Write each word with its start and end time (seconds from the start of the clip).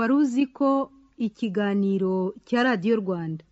wari 0.00 0.12
uzi 0.20 0.44
ko 0.56 0.70
ikiganiro 1.26 2.14
cya 2.48 2.60
radiyo 2.66 2.94
rwanda. 3.02 3.42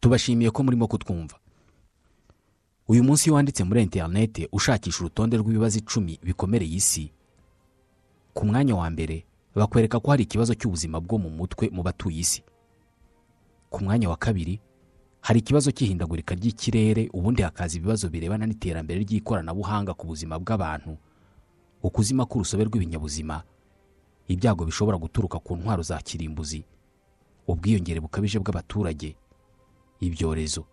Tubashimiye 0.00 0.50
ko 0.50 0.62
murimo 0.62 0.86
kutwumva. 0.88 1.36
Uyu 2.88 3.04
munsi 3.04 3.28
iyo 3.28 3.34
wanditse 3.34 3.64
muri 3.64 3.82
interinete 3.82 4.48
ushakisha 4.52 5.00
urutonde 5.00 5.36
rw'ibibazo 5.36 5.78
icumi 5.78 6.18
bikomereye 6.22 6.74
isi 6.76 7.12
ku 8.34 8.46
mwanya 8.46 8.74
wa 8.76 8.90
mbere 8.90 9.24
bakwereka 9.54 10.00
ko 10.02 10.10
hari 10.10 10.22
ikibazo 10.26 10.54
cy'ubuzima 10.58 10.98
bwo 11.00 11.18
mu 11.22 11.30
mutwe 11.30 11.70
mu 11.70 11.82
batuye 11.86 12.18
isi. 12.24 12.40
Ku 13.70 13.84
mwanya 13.84 14.08
wa 14.08 14.16
kabiri 14.16 14.60
hari 15.20 15.38
ikibazo 15.40 15.70
cy'ihindagurika 15.70 16.34
ry'ikirere 16.34 17.08
ubundi 17.12 17.42
hakaza 17.42 17.76
ibibazo 17.78 18.08
birebana 18.08 18.46
n'iterambere 18.46 19.00
ry'ikoranabuhanga 19.04 19.94
ku 19.94 20.06
buzima 20.06 20.38
bw'abantu. 20.38 20.96
Ukuzima 21.82 22.26
k'urusobe 22.26 22.64
rw'ibinyabuzima 22.64 23.42
ibyago 24.28 24.64
bishobora 24.64 24.98
guturuka 24.98 25.38
ku 25.38 25.56
ntwaro 25.56 25.82
za 25.82 25.98
kirimbuzi 26.02 26.64
ubwiyongere 27.46 28.00
bukabije 28.00 28.38
bw'abaturage 28.38 29.16
ibyorezo. 30.00 30.64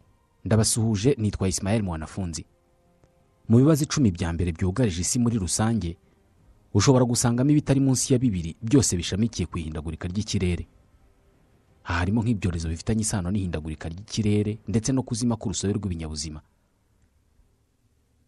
Ndabasuhuje 0.45 1.15
nitwa 1.19 1.47
Ismael 1.47 1.83
mwanafunzi. 1.83 2.45
Mu 3.49 3.57
bibazo 3.57 3.83
icumi 3.83 4.11
bya 4.11 4.33
mbere 4.33 4.51
byugarije 4.51 5.01
isi 5.01 5.19
muri 5.19 5.37
rusange 5.39 5.97
ushobora 6.73 7.05
gusangamo 7.05 7.51
ibitari 7.51 7.79
munsi 7.79 8.13
ya 8.13 8.19
bibiri 8.19 8.55
byose 8.61 8.95
bishamikiye 8.97 9.45
ku 9.47 9.57
ihindagurika 9.59 10.07
ry'ikirere. 10.07 10.67
Harimo 11.87 12.19
nk'ibyorezo 12.23 12.67
bifitanye 12.69 13.01
isano 13.07 13.31
n'ihindagurika 13.31 13.87
ry'ikirere 13.89 14.57
ndetse 14.67 14.91
no 14.91 15.03
kuzima 15.07 15.35
k'urusobe 15.39 15.73
rw'ibinyabuzima. 15.79 16.41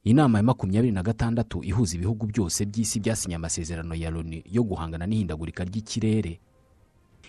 Inama 0.04 0.38
ya 0.40 0.44
makumyabiri 0.44 0.94
na 0.96 1.04
gatandatu 1.04 1.64
ihuza 1.64 1.96
ibihugu 1.96 2.26
byose 2.26 2.66
by'isi 2.66 3.00
byasinye 3.00 3.36
amasezerano 3.36 3.96
ya 3.96 4.10
loni 4.10 4.44
yo 4.52 4.64
guhangana 4.64 5.06
n'ihindagurika 5.08 5.64
ry'ikirere. 5.64 6.40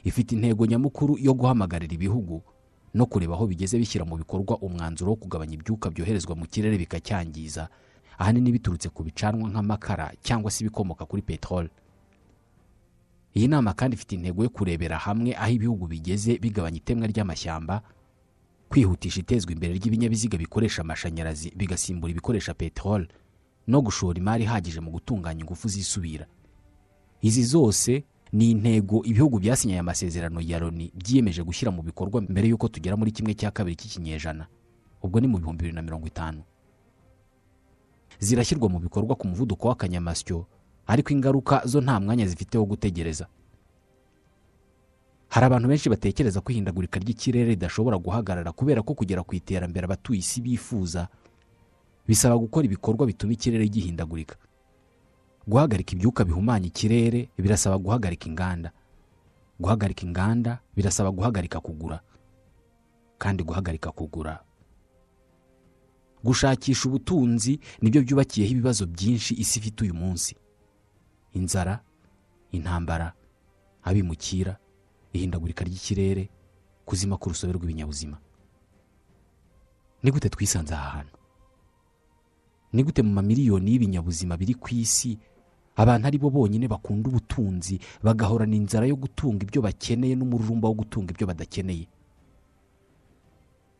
Ifite 0.05 0.33
intego 0.35 0.67
nyamukuru 0.67 1.19
yo 1.19 1.35
guhamagarira 1.35 1.95
ibihugu 1.95 2.43
no 2.95 3.07
kureba 3.07 3.35
aho 3.35 3.47
bigeze 3.47 3.79
bishyira 3.79 4.05
mu 4.07 4.17
bikorwa 4.17 4.59
umwanzuro 4.63 5.11
wo 5.11 5.17
kugabanya 5.17 5.55
ibyuka 5.59 5.91
byoherezwa 5.91 6.35
mu 6.39 6.47
kirere 6.47 6.79
bikacyangiza. 6.79 7.69
Ahanini 8.19 8.53
biturutse 8.53 8.89
ku 8.89 9.03
bicanwa 9.03 9.51
nk'amakara 9.51 10.13
cyangwa 10.23 10.51
se 10.51 10.63
ibikomoka 10.65 11.05
kuri 11.07 11.23
peteroli 11.23 11.69
iyi 13.37 13.49
nama 13.49 13.73
kandi 13.75 13.95
ifite 13.95 14.13
intego 14.15 14.43
yo 14.43 14.49
kurebera 14.51 14.99
hamwe 14.99 15.35
aho 15.37 15.53
ibihugu 15.53 15.87
bigeze 15.87 16.39
bigabanya 16.39 16.77
itemwa 16.83 17.07
ry'amashyamba 17.07 17.83
kwihutisha 18.69 19.21
itezwa 19.21 19.53
imbere 19.53 19.75
ry'ibinyabiziga 19.75 20.39
bikoresha 20.39 20.83
amashanyarazi 20.83 21.53
bigasimbura 21.57 22.11
ibikoresha 22.11 22.55
peteroli 22.55 23.09
no 23.67 23.83
gushora 23.83 24.19
imari 24.19 24.45
ihagije 24.45 24.81
mu 24.81 24.91
gutunganya 24.91 25.41
ingufu 25.43 25.69
zisubira. 25.69 26.27
Izi 27.23 27.45
zose 27.45 28.03
ni 28.33 28.51
intego 28.51 29.03
ibihugu 29.05 29.39
byasinye 29.39 29.75
aya 29.75 29.83
masezerano 29.83 30.41
ya 30.41 30.59
loni 30.59 30.91
byiyemeje 30.95 31.43
gushyira 31.43 31.71
mu 31.71 31.83
bikorwa 31.83 32.21
mbere 32.23 32.49
y'uko 32.49 32.69
tugera 32.69 32.97
muri 32.97 33.13
kimwe 33.13 33.35
cya 33.35 33.51
kabiri 33.51 33.77
cy'ikinyejana. 33.77 34.47
Ubwo 35.03 35.21
ni 35.21 35.27
mu 35.31 35.39
bihumbi 35.39 35.59
bibiri 35.63 35.75
na 35.77 35.83
mirongo 35.83 36.07
itanu. 36.07 36.43
Zirashyirwa 38.19 38.69
mu 38.69 38.79
bikorwa 38.79 39.15
ku 39.17 39.29
muvuduko 39.29 39.69
w'akanyamasyo 39.69 40.47
ariko 40.91 41.13
ingaruka 41.15 41.63
zo 41.67 41.79
nta 41.81 42.01
mwanya 42.01 42.27
zifite 42.27 42.59
wo 42.59 42.65
gutegereza. 42.67 43.27
Hari 45.31 45.47
abantu 45.47 45.69
benshi 45.71 45.87
batekereza 45.89 46.41
ko 46.43 46.51
ihindagurika 46.53 46.99
ry'ikirere 46.99 47.49
ridashobora 47.55 47.95
guhagarara 47.99 48.51
kubera 48.53 48.83
ko 48.83 48.95
kugera 48.99 49.23
ku 49.23 49.35
iterambere 49.39 49.85
abatuye 49.87 50.19
isi 50.19 50.41
bifuza 50.43 51.07
bisaba 52.09 52.35
gukora 52.39 52.67
ibikorwa 52.67 53.07
bituma 53.07 53.33
ikirere 53.33 53.69
gihindagurika. 53.71 54.35
Guhagarika 55.47 55.93
ibyuka 55.95 56.25
bihumanya 56.27 56.67
ikirere 56.67 57.29
birasaba 57.39 57.79
guhagarika 57.79 58.27
inganda. 58.27 58.73
Guhagarika 59.61 60.03
inganda 60.03 60.59
birasaba 60.77 61.11
guhagarika 61.15 61.61
kugura. 61.63 62.01
Kandi 63.19 63.43
guhagarika 63.47 63.93
kugura. 63.95 64.43
Gushakisha 66.25 66.89
ubutunzi 66.89 67.61
ni 67.81 67.91
byo 67.91 68.03
byubakiyeho 68.03 68.53
ibibazo 68.53 68.87
byinshi 68.87 69.35
isi 69.39 69.59
ifite 69.59 69.85
uyu 69.87 69.95
munsi. 69.95 70.35
Inzara 71.35 71.81
intambara 72.53 73.13
abimukira 73.83 74.57
ihindagurika 75.13 75.65
ry'ikirere 75.65 76.29
kuzima 76.85 77.17
k'urusobe 77.17 77.53
rw'ibinyabuzima. 77.53 78.19
Ni 80.03 80.11
gute 80.11 80.29
twisanze 80.29 80.75
aha 80.75 80.91
hantu? 80.91 81.17
Ni 82.73 82.85
gute 82.85 83.03
mu 83.03 83.11
mamiliyoni 83.13 83.71
y'ibinyabuzima 83.73 84.37
biri 84.37 84.55
ku 84.55 84.69
isi 84.75 85.19
abantu 85.77 86.07
ari 86.07 86.19
bo 86.19 86.31
bonyine 86.31 86.69
bakunda 86.69 87.09
ubutunzi 87.09 87.81
bagahorana 88.03 88.57
inzara 88.57 88.87
yo 88.87 88.97
gutunga 88.97 89.43
ibyo 89.47 89.63
bakeneye 89.63 90.15
n'umururumba 90.17 90.69
wo 90.69 90.75
gutunga 90.75 91.11
ibyo 91.13 91.27
badakeneye? 91.27 91.87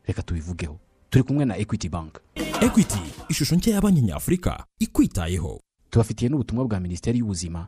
Reka 0.05 0.21
tubivugeho. 0.23 0.79
Turi 1.09 1.23
kumwe 1.23 1.45
na 1.45 1.57
equity 1.57 1.89
bank. 1.89 2.19
Ekwiti 2.61 2.99
ishusho 3.29 3.55
nshya 3.55 3.73
ya 3.73 3.81
banki 3.81 4.01
nyafurika 4.01 4.65
ikwitayeho. 4.79 5.59
Tubafitiye 5.91 6.29
n'ubutumwa 6.31 6.65
bwa 6.65 6.79
minisiteri 6.79 7.19
y'ubuzima 7.19 7.67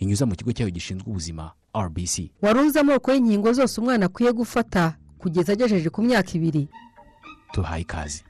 inyuza 0.00 0.26
mu 0.26 0.34
kigo 0.34 0.52
cyayo 0.52 0.70
gishinzwe 0.70 1.06
ubuzima 1.10 1.52
rbc 1.76 2.30
wari 2.42 2.58
uzi 2.60 2.78
amoko 2.78 3.12
y'inkingo 3.12 3.52
zose 3.52 3.80
umwana 3.80 4.06
akwiye 4.06 4.32
gufata 4.32 4.96
kugeza 5.18 5.52
agejeje 5.52 5.90
ku 5.90 6.02
myaka 6.02 6.30
ibiri? 6.38 6.68
Tubahaye 7.52 7.82
ikaze. 7.82 8.22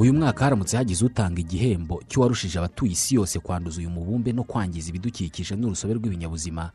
Uyu 0.00 0.12
mwaka 0.14 0.44
haramutse 0.44 0.76
hagize 0.76 1.04
utanga 1.04 1.40
igihembo 1.40 2.02
cy'uwarushije 2.08 2.58
abatuye 2.58 2.92
isi 2.92 3.14
yose 3.14 3.38
kwanduza 3.38 3.78
uyu 3.80 3.90
mubumbe 3.90 4.32
no 4.32 4.44
kwangiza 4.44 4.88
ibidukikije 4.90 5.52
n'urusobe 5.56 5.94
rw'ibinyabuzima. 5.94 6.70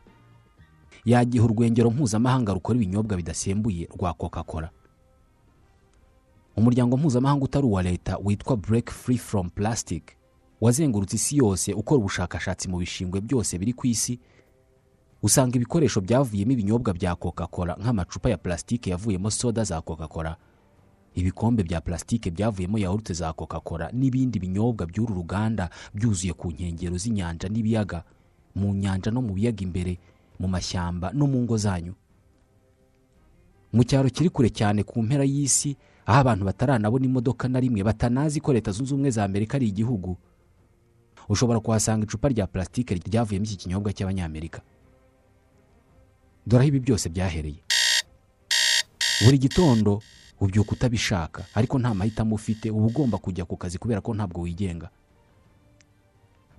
Yagiha 1.05 1.45
urwengero 1.45 1.89
mpuzamahanga 1.91 2.53
rukora 2.53 2.77
ibinyobwa 2.77 3.17
bidasembuye 3.17 3.87
rwa 3.97 4.13
coca 4.13 4.43
cola 4.43 4.69
umuryango 6.57 6.97
mpuzamahanga 6.97 7.45
utari 7.45 7.65
uwa 7.67 7.83
leta 7.83 8.17
witwa 8.23 8.57
break 8.57 8.91
free 8.91 9.17
from 9.17 9.49
plastic 9.49 10.03
wazengurutse 10.61 11.15
isi 11.15 11.37
yose 11.37 11.73
ukora 11.73 11.99
ubushakashatsi 11.99 12.69
mu 12.69 12.77
bishingwe 12.77 13.21
byose 13.21 13.57
biri 13.57 13.73
ku 13.73 13.87
isi 13.87 14.19
usanga 15.21 15.55
ibikoresho 15.55 16.01
byavuyemo 16.01 16.51
ibinyobwa 16.51 16.93
bya 16.93 17.15
coca 17.15 17.47
cola 17.51 17.75
nk'amacupa 17.81 18.29
ya 18.29 18.37
plastique 18.37 18.89
yavuyemo 18.91 19.31
soda 19.31 19.63
za 19.63 19.81
coca 19.81 20.07
cola 20.07 20.37
ibikombe 21.15 21.63
bya 21.63 21.81
plastique 21.81 22.31
byavuyemo 22.31 22.77
yawurute 22.77 23.13
za 23.13 23.33
coca 23.33 23.59
cola 23.63 23.89
n'ibindi 23.93 24.39
binyobwa 24.39 24.85
by'uru 24.85 25.15
ruganda 25.15 25.69
byuzuye 25.93 26.33
ku 26.33 26.51
nkengero 26.51 26.97
z'inyanja 26.97 27.47
n'ibiyaga 27.49 28.03
mu 28.55 28.73
nyanja 28.75 29.11
no 29.11 29.21
mu 29.21 29.33
biyaga 29.33 29.63
imbere 29.63 29.97
mu 30.39 30.47
mashyamba 30.47 31.11
no 31.13 31.27
mu 31.27 31.41
ngo 31.43 31.57
zanyu. 31.57 31.93
Mu 33.73 33.83
cyaro 33.83 34.09
kiri 34.09 34.29
kure 34.29 34.49
cyane 34.51 34.83
ku 34.83 34.99
mpera 35.03 35.23
y'isi 35.23 35.75
aho 36.05 36.19
abantu 36.19 36.45
bataranabona 36.45 37.05
imodoka 37.05 37.47
na 37.47 37.59
rimwe 37.59 37.83
batanazi 37.83 38.39
ko 38.39 38.53
leta 38.53 38.71
zunze 38.71 38.93
ubumwe 38.93 39.11
za 39.11 39.23
amerika 39.23 39.55
ari 39.57 39.67
igihugu. 39.67 40.17
Ushobora 41.29 41.59
kuhasanga 41.59 42.03
icupa 42.05 42.27
rya 42.29 42.47
plastique 42.47 42.95
ryavuyemo 42.95 43.45
iki 43.45 43.55
kinyobwa 43.55 43.91
cy'abanyamerika. 43.93 44.61
Dore 46.47 46.61
aho 46.63 46.67
ibi 46.67 46.79
byose 46.79 47.09
byahereye. 47.09 47.59
Buri 49.25 49.37
gitondo 49.37 50.01
ubyuka 50.39 50.71
utabishaka 50.71 51.45
ariko 51.53 51.79
nta 51.79 51.93
mahitamo 51.93 52.35
ufite 52.35 52.69
uba 52.71 52.85
ugomba 52.87 53.17
kujya 53.17 53.45
ku 53.45 53.57
kazi 53.57 53.77
kubera 53.77 54.01
ko 54.01 54.13
ntabwo 54.13 54.41
wigenga. 54.41 54.89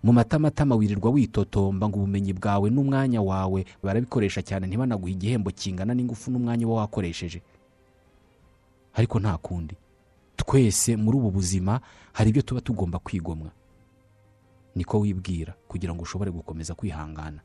Mu 0.02 0.12
matamatama 0.12 0.75
wirirwa 0.76 1.11
witotomba 1.11 1.88
ngo 1.88 1.99
ubumenyi 1.99 2.32
bwawe 2.32 2.70
n'umwanya 2.70 3.23
wawe 3.23 3.67
barabikoresha 3.82 4.43
cyane. 4.43 4.67
Ntibanaguhe 4.67 5.12
igihembo 5.12 5.50
kingana 5.50 5.94
n'ingufu 5.94 6.31
n'umwanya 6.31 6.67
uba 6.67 6.75
wakoresheje. 6.87 7.43
Ariko 8.94 9.19
nta 9.20 9.37
kundi. 9.38 9.75
Twese 10.37 10.96
muri 10.96 11.19
ubu 11.19 11.31
buzima 11.31 11.81
hari 12.12 12.31
ibyo 12.31 12.43
tuba 12.43 12.61
tugomba 12.61 12.99
kwigomwa. 12.99 13.50
Niko 14.76 15.00
wibwira 15.00 15.55
kugira 15.69 15.94
ngo 15.94 16.02
ushobore 16.02 16.31
gukomeza 16.31 16.75
kwihangana. 16.75 17.40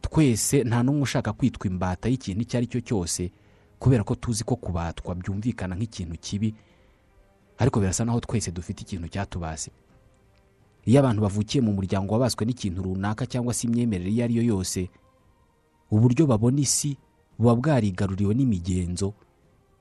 Twese 0.00 0.64
nta 0.64 0.82
n'umwe 0.82 1.02
ushaka 1.02 1.32
kwitwa 1.32 1.66
imbata 1.70 2.08
y'ikintu 2.08 2.40
icyo 2.42 2.56
ari 2.58 2.66
cyo 2.66 2.80
cyose 2.80 3.30
kubera 3.78 4.04
ko 4.04 4.14
tuzi 4.14 4.44
ko 4.44 4.56
kubatwa 4.56 5.14
byumvikana 5.14 5.74
nk'ikintu 5.76 6.16
kibi 6.20 6.54
ariko 7.58 7.80
birasa 7.80 8.04
naho 8.04 8.20
twese 8.20 8.50
dufite 8.50 8.82
ikintu 8.82 9.08
cyatubase. 9.08 9.70
Iyo 10.86 11.00
abantu 11.00 11.22
bavukiye 11.22 11.60
mu 11.62 11.72
muryango 11.74 12.14
wabaswe 12.14 12.46
n'ikintu 12.46 12.82
runaka 12.82 13.26
cyangwa 13.26 13.54
se 13.54 13.66
imyemerere 13.66 14.10
iyo 14.10 14.24
ari 14.24 14.34
yo 14.36 14.42
yose 14.42 14.88
uburyo 15.90 16.26
babona 16.26 16.60
isi 16.60 16.96
buba 17.38 17.54
bwarigaruriwe 17.54 18.34
n'imigenzo 18.34 19.14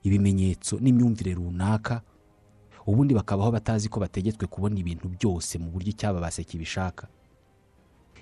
ibimenyetso 0.03 0.77
n'imyumvire 0.79 1.33
runaka 1.33 2.01
ubundi 2.88 3.13
bakabaho 3.13 3.51
batazi 3.51 3.89
ko 3.89 4.00
bategetswe 4.00 4.47
kubona 4.47 4.79
ibintu 4.79 5.07
byose 5.09 5.57
mu 5.59 5.69
buryo 5.71 5.89
icyababase 5.91 6.43
kibishaka. 6.43 7.07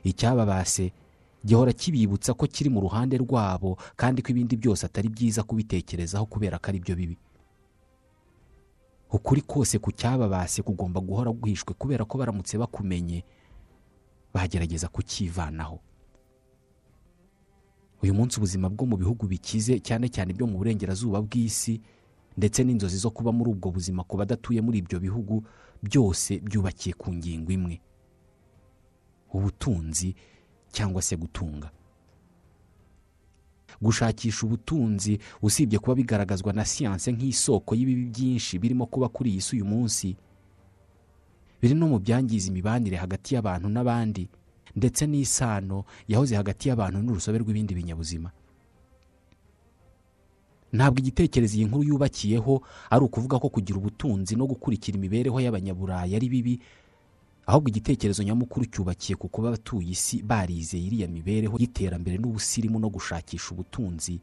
Icyababase 0.04 0.92
gihora 1.46 1.74
kibibutsa 1.74 2.34
ko 2.34 2.48
kiri 2.48 2.70
mu 2.70 2.82
ruhande 2.82 3.18
rwabo 3.22 3.78
kandi 3.96 4.22
ko 4.22 4.30
ibindi 4.34 4.58
byose 4.58 4.86
atari 4.86 5.10
byiza 5.10 5.44
kubitekerezaho 5.46 6.26
kubera 6.26 6.58
ko 6.60 6.66
ari 6.74 6.80
byo 6.82 6.96
bibi. 6.96 7.18
Ukuri 9.14 9.42
kose 9.46 9.78
ku 9.80 9.92
cyababase 9.94 10.62
kugomba 10.66 11.00
guhora 11.00 11.32
guhishwe 11.32 11.74
kubera 11.78 12.06
ko 12.06 12.18
baramutse 12.18 12.58
bakumenye 12.58 13.24
bagerageza 14.34 14.88
kukivanaho. 14.90 15.80
Uyu 18.04 18.14
munsi 18.14 18.38
ubuzima 18.38 18.70
bwo 18.70 18.86
mu 18.86 18.98
bihugu 18.98 19.28
bikize 19.30 19.80
cyane 19.80 20.10
cyane 20.10 20.32
ibyo 20.34 20.48
mu 20.50 20.58
burengerazuba 20.58 21.22
bw'isi 21.22 21.82
ndetse 22.38 22.64
n'inzozi 22.66 22.98
zo 23.00 23.10
kuba 23.14 23.32
muri 23.32 23.52
ubwo 23.56 23.72
buzima 23.72 24.04
ku 24.04 24.18
badatuye 24.18 24.60
muri 24.62 24.78
ibyo 24.84 25.00
bihugu 25.00 25.44
byose 25.82 26.40
byubakiye 26.44 26.94
ku 27.00 27.14
ngingo 27.14 27.52
imwe. 27.56 27.80
Ubutunzi 29.34 30.16
cyangwa 30.76 31.02
se 31.02 31.16
gutunga. 31.16 31.72
Gushakisha 33.82 34.46
ubutunzi 34.46 35.20
usibye 35.42 35.80
kuba 35.80 35.96
bigaragazwa 35.96 36.54
na 36.54 36.66
siyanse 36.66 37.12
nk'isoko 37.12 37.76
y'ibibi 37.76 38.06
byinshi 38.12 38.60
birimo 38.60 38.86
kuba 38.86 39.08
kuri 39.10 39.30
iyi 39.32 39.42
si 39.42 39.56
uyu 39.56 39.66
munsi. 39.66 40.16
Biri 41.62 41.74
no 41.76 41.88
mu 41.88 42.00
byangiza 42.00 42.48
imibanire 42.52 42.96
hagati 43.00 43.36
y'abantu 43.36 43.68
n'abandi 43.70 44.28
ndetse 44.76 45.08
n'isano 45.08 45.84
yahoze 46.08 46.36
hagati 46.36 46.68
y'abantu 46.70 47.00
n'urusobe 47.04 47.38
rw'ibindi 47.44 47.74
binyabuzima. 47.76 48.32
Ntabwo 50.76 51.00
igitekerezo 51.00 51.56
iyi 51.56 51.66
nkuru 51.68 51.84
yubakiyeho 51.84 52.54
ari 52.92 53.04
ukuvuga 53.06 53.40
ko 53.40 53.48
kugira 53.50 53.78
ubutunzi 53.80 54.36
no 54.36 54.44
gukurikira 54.48 54.96
imibereho 55.00 55.40
y'abanyaburayi 55.40 56.16
ari 56.16 56.28
bibi 56.30 56.56
ahubwo 57.46 57.70
igitekerezo 57.70 58.24
nyamukuru 58.24 58.66
cyubakiye 58.66 59.16
ku 59.16 59.30
kuba 59.30 59.48
abatuye 59.54 59.92
isi 59.94 60.22
barizeye 60.24 60.84
iriya 60.88 61.08
mibereho 61.08 61.56
y'iterambere 61.62 62.18
n'ubusirimu 62.18 62.80
no 62.80 62.90
gushakisha 62.90 63.52
ubutunzi 63.54 64.20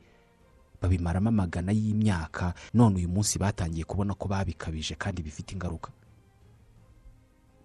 babimaramo 0.82 1.28
amagana 1.30 1.70
y'imyaka 1.72 2.54
none 2.74 2.96
uyu 2.98 3.08
munsi 3.08 3.38
batangiye 3.38 3.84
kubona 3.86 4.14
ko 4.18 4.26
babikabije 4.28 4.94
kandi 4.98 5.22
bifite 5.22 5.52
ingaruka. 5.54 5.90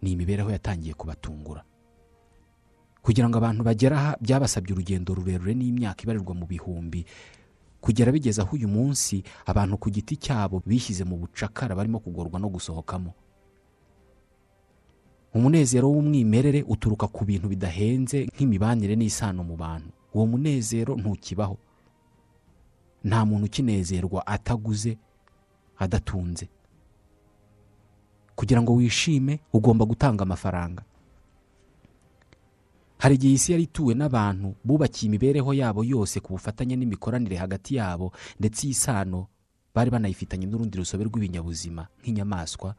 Ni 0.01 0.11
imibereho 0.13 0.51
yatangiye 0.53 0.93
kubatungura. 0.93 1.63
Kugira 3.01 3.25
ngo 3.29 3.37
abantu 3.41 3.63
bagere 3.65 3.95
aha 3.97 4.17
byabasabye 4.21 4.73
urugendo 4.77 5.13
rurerure 5.17 5.53
n'imyaka 5.57 6.03
ibarirwa 6.05 6.33
mu 6.37 6.45
bihumbi. 6.45 7.01
Kugera 7.81 8.11
bigeze 8.13 8.41
aho 8.45 8.53
uyu 8.55 8.67
munsi 8.69 9.23
abantu 9.49 9.77
ku 9.81 9.89
giti 9.89 10.17
cyabo 10.21 10.61
bishyize 10.65 11.01
mu 11.03 11.17
bucakara 11.17 11.73
barimo 11.75 11.97
kugorwa 11.99 12.37
no 12.39 12.49
gusohokamo. 12.53 13.13
Umunezero 15.37 15.87
w'umwimerere 15.91 16.63
uturuka 16.67 17.07
ku 17.07 17.25
bintu 17.25 17.47
bidahenze 17.49 18.25
nk'imibanire 18.33 18.95
n'isano 18.95 19.43
mu 19.43 19.55
bantu. 19.57 19.89
Uwo 20.13 20.25
munezero 20.25 20.95
ntukibaho. 20.97 21.57
Nta 23.03 23.25
muntu 23.25 23.45
ukinezerwa 23.45 24.27
ataguze 24.27 24.97
adatunze. 25.77 26.49
Kugira 28.35 28.61
ngo 28.61 28.73
wishime 28.75 29.39
ugomba 29.53 29.85
gutanga 29.85 30.23
amafaranga. 30.23 30.83
Hari 32.97 33.15
igihe 33.15 33.33
isi 33.33 33.51
yari 33.51 33.63
ituwe 33.69 33.93
n'abantu 33.93 34.55
bubakiye 34.65 35.07
imibereho 35.07 35.53
yabo 35.53 35.83
yose 35.85 36.19
ku 36.19 36.33
bufatanye 36.33 36.75
n'imikoranire 36.75 37.37
hagati 37.37 37.75
yabo 37.77 38.11
ndetse 38.39 38.65
iyi 38.65 38.73
sano 38.73 39.27
bari 39.75 39.89
banayifitanye 39.93 40.45
n'urundi 40.49 40.77
rusobe 40.81 41.03
rw'ibinyabuzima 41.05 41.87
nk'inyamaswa 42.01 42.73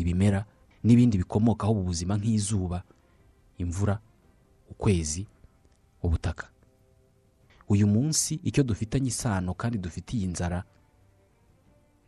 ibimera 0.00 0.44
n'ibindi 0.84 1.18
bikomokaho 1.18 1.72
ubu 1.72 1.82
buzima 1.82 2.16
nk'izuba 2.16 2.82
imvura 3.58 4.00
ukwezi 4.70 5.26
ubutaka. 6.02 6.48
Uyu 7.68 7.86
munsi 7.86 8.34
icyo 8.42 8.62
dufitanye 8.62 9.08
isano 9.08 9.54
kandi 9.54 9.78
dufitiye 9.78 10.24
inzara 10.24 10.64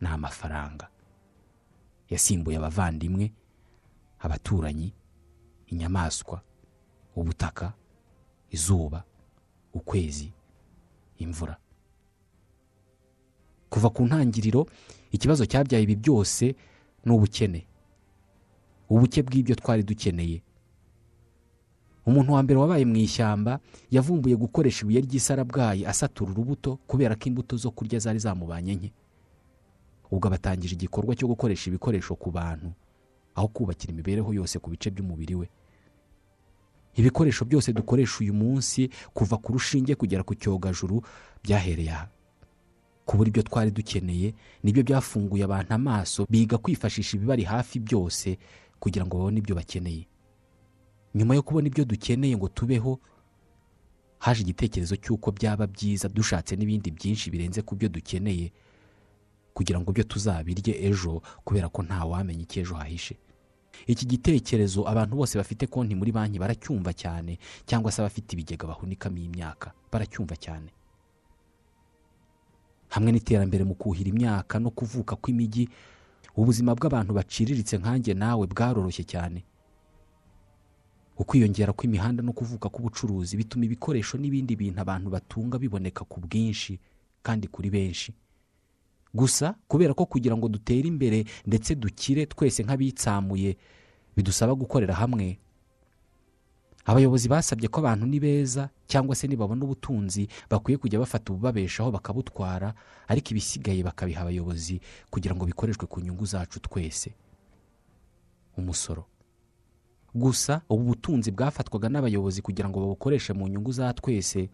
ni 0.01 0.07
amafaranga. 0.07 0.89
Yasimbuye 2.09 2.57
abavandimwe 2.57 3.31
abaturanyi 4.19 4.93
inyamaswa 5.67 6.41
ubutaka 7.15 7.73
izuba 8.51 9.03
ukwezi 9.73 10.31
imvura. 11.17 11.57
Kuva 13.69 13.89
ku 13.89 14.05
ntangiriro 14.05 14.67
ikibazo 15.11 15.45
cyabyaye 15.45 15.83
ibi 15.83 15.95
byose 15.95 16.55
ni 17.05 17.11
ubukene 17.11 17.67
ubuke 18.89 19.21
bw'ibyo 19.23 19.55
twari 19.55 19.83
dukeneye. 19.83 20.41
Umuntu 22.05 22.33
wa 22.33 22.43
mbere 22.43 22.59
wabaye 22.59 22.85
mu 22.85 22.95
ishyamba 23.01 23.59
yavumbuye 23.91 24.35
gukoresha 24.37 24.81
ibuye 24.85 25.01
ry'isarabwayi 25.01 25.85
asatura 25.89 26.31
urubuto 26.31 26.77
kubera 26.87 27.15
ko 27.17 27.23
imbuto 27.29 27.57
zo 27.57 27.71
kurya 27.73 27.97
zari 27.99 28.19
zamubanye 28.21 28.75
nke. 28.77 28.89
Ubwo 30.13 30.27
abatangije 30.29 30.73
igikorwa 30.77 31.15
cyo 31.17 31.25
gukoresha 31.27 31.69
ibikoresho 31.69 32.13
ku 32.15 32.29
bantu 32.31 32.69
aho 33.35 33.47
kubakira 33.49 33.89
imibereho 33.93 34.29
yose 34.37 34.59
ku 34.61 34.69
bice 34.69 34.89
by'umubiri 34.93 35.35
we. 35.35 35.47
Ibikoresho 36.95 37.41
byose 37.45 37.73
dukoresha 37.73 38.17
uyu 38.21 38.33
munsi 38.33 38.89
kuva 39.13 39.37
ku 39.41 39.53
rushinge 39.57 39.95
kugera 39.97 40.21
ku 40.23 40.35
cyogajuru 40.37 41.01
byahereye 41.43 41.89
aha. 41.91 42.07
Kubura 43.05 43.27
ibyo 43.29 43.43
twari 43.43 43.71
dukeneye 43.73 44.33
ni 44.63 44.69
byo 44.71 44.83
byafunguye 44.85 45.43
abantu 45.43 45.73
amaso 45.73 46.25
biga 46.29 46.57
kwifashisha 46.61 47.17
ibibari 47.17 47.43
hafi 47.43 47.79
byose 47.81 48.37
kugira 48.79 49.05
ngo 49.05 49.17
babone 49.17 49.39
ibyo 49.39 49.55
bakeneye. 49.55 50.07
Nyuma 51.15 51.35
yo 51.35 51.41
kubona 51.43 51.67
ibyo 51.67 51.85
dukeneye 51.85 52.35
ngo 52.37 52.47
tubeho 52.51 52.99
haje 54.19 54.41
igitekerezo 54.41 54.95
cy'uko 54.95 55.31
byaba 55.31 55.67
byiza 55.67 56.09
dushatse 56.09 56.55
n'ibindi 56.55 56.91
byinshi 56.91 57.29
birenze 57.31 57.61
ku 57.61 57.75
byo 57.75 57.89
dukeneye 57.89 58.51
kugira 59.53 59.79
ngo 59.79 59.91
byo 59.95 60.03
tuzabirye 60.03 60.73
ejo 60.87 61.21
kubera 61.45 61.69
ko 61.69 61.83
nta 61.83 62.03
wamenya 62.05 62.43
icyo 62.43 62.61
ejo 62.63 62.75
hahishe. 62.75 63.15
Iki 63.87 64.05
gitekerezo 64.07 64.87
abantu 64.87 65.15
bose 65.19 65.37
bafite 65.37 65.67
konti 65.67 65.95
muri 65.95 66.11
banki 66.11 66.39
baracyumva 66.39 66.93
cyane 66.95 67.37
cyangwa 67.67 67.91
se 67.91 68.01
abafite 68.01 68.33
ibigega 68.35 68.67
bahunikamo 68.67 69.17
imyaka 69.19 69.71
baracyumva 69.91 70.35
cyane. 70.35 70.71
Hamwe 72.89 73.11
n'iterambere 73.11 73.63
mu 73.67 73.75
kuhira 73.75 74.09
imyaka 74.09 74.59
no 74.59 74.69
kuvuka 74.71 75.15
kw'imijyi 75.19 75.67
ubuzima 76.35 76.75
bw'abantu 76.75 77.13
baciriritse 77.13 77.77
nkanjye 77.77 78.13
nawe 78.13 78.43
bwaroroshye 78.47 79.03
cyane. 79.07 79.43
Ukwiyongera 81.17 81.71
kw'imihanda 81.73 82.19
no 82.23 82.33
kuvuka 82.35 82.67
k'ubucuruzi 82.69 83.37
bituma 83.39 83.63
ibikoresho 83.65 84.17
n'ibindi 84.19 84.55
bintu 84.59 84.79
abantu 84.83 85.07
batunga 85.09 85.55
biboneka 85.57 86.03
ku 86.03 86.19
bwinshi 86.19 86.75
kandi 87.23 87.47
kuri 87.47 87.69
benshi. 87.71 88.11
Gusa 89.15 89.55
kubera 89.67 89.93
ko 89.95 90.03
kugira 90.05 90.35
ngo 90.35 90.47
dutere 90.51 90.87
imbere 90.91 91.23
ndetse 91.47 91.71
dukire 91.79 92.25
twese 92.27 92.63
nk'abitsamuye 92.67 93.55
bidusaba 94.15 94.51
gukorera 94.59 94.91
hamwe 94.93 95.39
abayobozi 96.85 97.27
basabye 97.29 97.67
ko 97.67 97.79
abantu 97.81 98.05
ni 98.05 98.19
beza 98.19 98.69
cyangwa 98.87 99.15
se 99.15 99.27
nibabona 99.27 99.65
ubutunzi 99.65 100.27
bakwiye 100.49 100.77
kujya 100.77 100.99
bafata 100.99 101.33
ububabeshaho 101.33 101.91
bakabutwara 101.91 102.73
ariko 103.07 103.27
ibisigaye 103.33 103.81
bakabiha 103.83 104.21
abayobozi 104.21 104.81
kugira 105.09 105.35
ngo 105.35 105.45
bikoreshwe 105.45 105.87
ku 105.87 105.99
nyungu 106.01 106.25
zacu 106.25 106.59
twese. 106.61 107.13
Umusoro. 108.57 109.05
Gusa 110.15 110.61
ubu 110.69 110.83
butunzi 110.95 111.31
bwafatwaga 111.31 111.89
n'abayobozi 111.89 112.41
kugira 112.41 112.69
ngo 112.69 112.79
babukoreshe 112.79 113.33
mu 113.33 113.47
nyungu 113.47 113.71
za 113.71 113.91
twese 113.93 114.49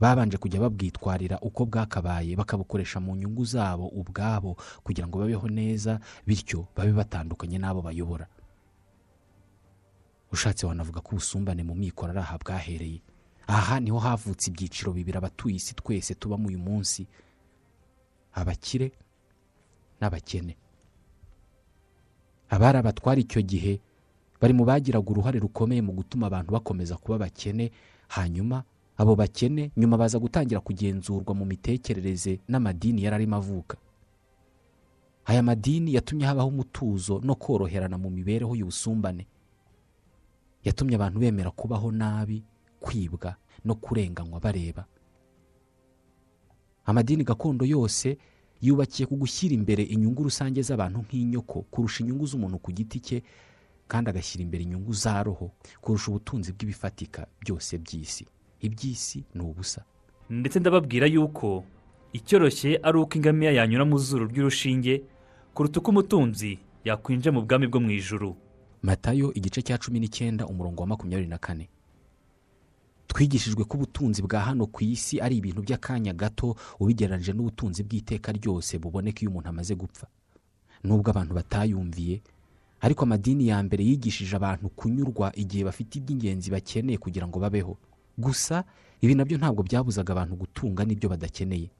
babanje 0.00 0.36
kujya 0.38 0.60
babwitwarira 0.60 1.40
uko 1.40 1.64
bwakabaye 1.66 2.36
bakabukoresha 2.36 3.00
mu 3.00 3.16
nyungu 3.16 3.44
zabo 3.44 3.88
ubwabo 3.88 4.56
kugira 4.84 5.08
ngo 5.08 5.18
babeho 5.18 5.48
neza 5.48 6.00
bityo 6.26 6.66
babe 6.76 6.92
batandukanye 6.92 7.58
n'abo 7.58 7.82
bayobora. 7.82 8.26
Ushatse 10.32 10.66
wanavuga 10.66 11.00
ko 11.00 11.10
ubusumbane 11.16 11.62
mu 11.62 11.74
mikoro 11.74 12.10
ari 12.12 12.20
aha 12.20 12.38
bwahereye. 12.38 13.00
Aha 13.46 13.80
ni 13.80 13.90
ho 13.90 13.98
havutse 13.98 14.50
ibyiciro 14.50 14.92
bibiri 14.92 15.18
abatuye 15.18 15.56
isi 15.56 15.74
twese 15.74 16.14
tubamo 16.14 16.48
uyu 16.48 16.58
munsi. 16.58 17.06
Abakire 18.34 18.92
n'abakene. 20.00 20.56
Abari 22.50 22.78
abatwara 22.78 23.20
icyo 23.20 23.42
gihe 23.42 23.80
bari 24.40 24.52
mu 24.54 24.64
bagiraga 24.64 25.10
uruhare 25.10 25.38
rukomeye 25.38 25.82
mu 25.82 25.92
gutuma 25.92 26.26
abantu 26.26 26.52
bakomeza 26.52 26.96
kuba 26.96 27.14
abakene. 27.16 27.70
Hanyuma 28.08 28.62
abo 28.98 29.14
bakene 29.16 29.70
nyuma 29.76 29.96
baza 29.98 30.18
gutangira 30.18 30.60
kugenzurwa 30.60 31.34
mu 31.34 31.44
mitekerereze 31.44 32.40
n'amadini 32.48 33.02
yari 33.02 33.14
arimo 33.16 33.36
avuka. 33.36 33.76
Aya 35.26 35.42
madini 35.42 35.94
yatumye 35.94 36.26
habaho 36.26 36.48
umutuzo 36.48 37.20
no 37.24 37.34
koroherana 37.34 37.98
mu 37.98 38.10
mibereho 38.10 38.54
y'ubusumbane. 38.56 39.26
Yatumye 40.66 40.94
abantu 40.98 41.18
bemera 41.22 41.50
kubaho 41.54 41.92
nabi 41.94 42.42
kwibwa 42.82 43.36
no 43.64 43.74
kurenganywa 43.78 44.40
bareba 44.42 44.84
amadini 46.84 47.24
gakondo 47.24 47.64
yose 47.64 48.18
yubakiye 48.62 49.06
ku 49.06 49.16
gushyira 49.16 49.54
imbere 49.54 49.82
inyungu 49.82 50.22
rusange 50.26 50.62
z'abantu 50.62 50.98
nk'inyoko 51.04 51.62
kurusha 51.70 52.00
inyungu 52.04 52.26
z'umuntu 52.26 52.58
ku 52.58 52.70
giti 52.72 52.98
cye 53.00 53.18
kandi 53.88 54.10
agashyira 54.10 54.42
imbere 54.42 54.62
inyungu 54.64 54.92
za 54.92 55.22
roho 55.22 55.50
kurusha 55.80 56.10
ubutunzi 56.10 56.52
bw'ibifatika 56.52 57.26
byose 57.40 57.78
by'isi. 57.78 58.26
Iby'isi 58.60 59.24
ni 59.34 59.42
ubusa. 59.42 59.84
Ndetse 60.30 60.58
ndababwira 60.60 61.06
yuko 61.06 61.64
icyoroshye 62.12 62.80
ari 62.82 62.98
uko 62.98 63.14
ingamiya 63.18 63.52
yanyura 63.52 63.84
mu 63.84 63.98
zuru 63.98 64.26
ry'urushinge 64.26 65.02
kuruta 65.54 65.80
uko 65.80 65.90
umutunzi 65.90 66.58
yakwinjira 66.84 67.32
mu 67.36 67.42
bwami 67.44 67.66
bwo 67.68 67.80
mu 67.80 67.90
ijuru. 67.92 68.34
Matayo 68.86 69.32
igice 69.34 69.60
cya 69.66 69.78
cumi 69.82 69.98
n'icyenda 70.00 70.46
umurongo 70.46 70.80
wa 70.82 70.86
makumyabiri 70.94 71.28
na 71.28 71.38
kane. 71.38 71.66
Twigishijwe 73.06 73.64
ko 73.64 73.76
ubutunzi 73.76 74.22
bwa 74.22 74.40
hano 74.40 74.66
ku 74.66 74.84
isi 74.84 75.20
ari 75.20 75.36
ibintu 75.38 75.62
by'akanya 75.62 76.12
gato 76.14 76.54
ubigereranyije 76.80 77.32
n'ubutunzi 77.34 77.82
bw'iteka 77.86 78.32
ryose 78.38 78.78
buboneka 78.78 79.20
iyo 79.22 79.30
umuntu 79.30 79.48
amaze 79.50 79.74
gupfa. 79.74 80.06
Nubwo 80.84 81.10
abantu 81.10 81.34
batayumviye 81.34 82.20
ariko 82.80 83.02
amadini 83.06 83.48
ya 83.48 83.58
mbere 83.62 83.82
yigishije 83.86 84.36
abantu 84.36 84.68
kunyurwa 84.74 85.32
igihe 85.38 85.64
bafite 85.64 85.96
iby'ingenzi 85.98 86.50
bakeneye 86.50 86.98
kugira 86.98 87.26
ngo 87.26 87.38
babeho. 87.40 87.74
Gusa 88.18 88.64
ibi 89.00 89.14
na 89.14 89.24
byo 89.24 89.38
ntabwo 89.38 89.62
byabuzaga 89.62 90.10
abantu 90.12 90.34
gutunga 90.36 90.84
n'ibyo 90.84 91.08
badakeneye. 91.08 91.70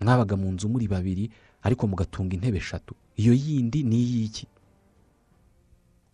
Mwabaga 0.00 0.36
mu 0.36 0.52
nzu 0.52 0.68
muri 0.68 0.86
babiri 0.88 1.24
ariko 1.64 1.86
mugatunga 1.88 2.34
intebe 2.36 2.58
eshatu. 2.60 2.94
Iyo 3.16 3.32
yindi 3.34 3.82
ni 3.82 3.96
iy'iki? 3.96 4.46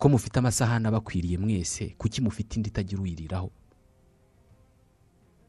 Ko 0.03 0.09
mufite 0.09 0.35
amasahani 0.39 0.87
abakwiriye 0.87 1.37
mwese 1.39 1.95
kuki 1.97 2.19
mufite 2.21 2.55
indi 2.59 2.69
itagira 2.69 2.99
uyiriraho? 3.01 3.51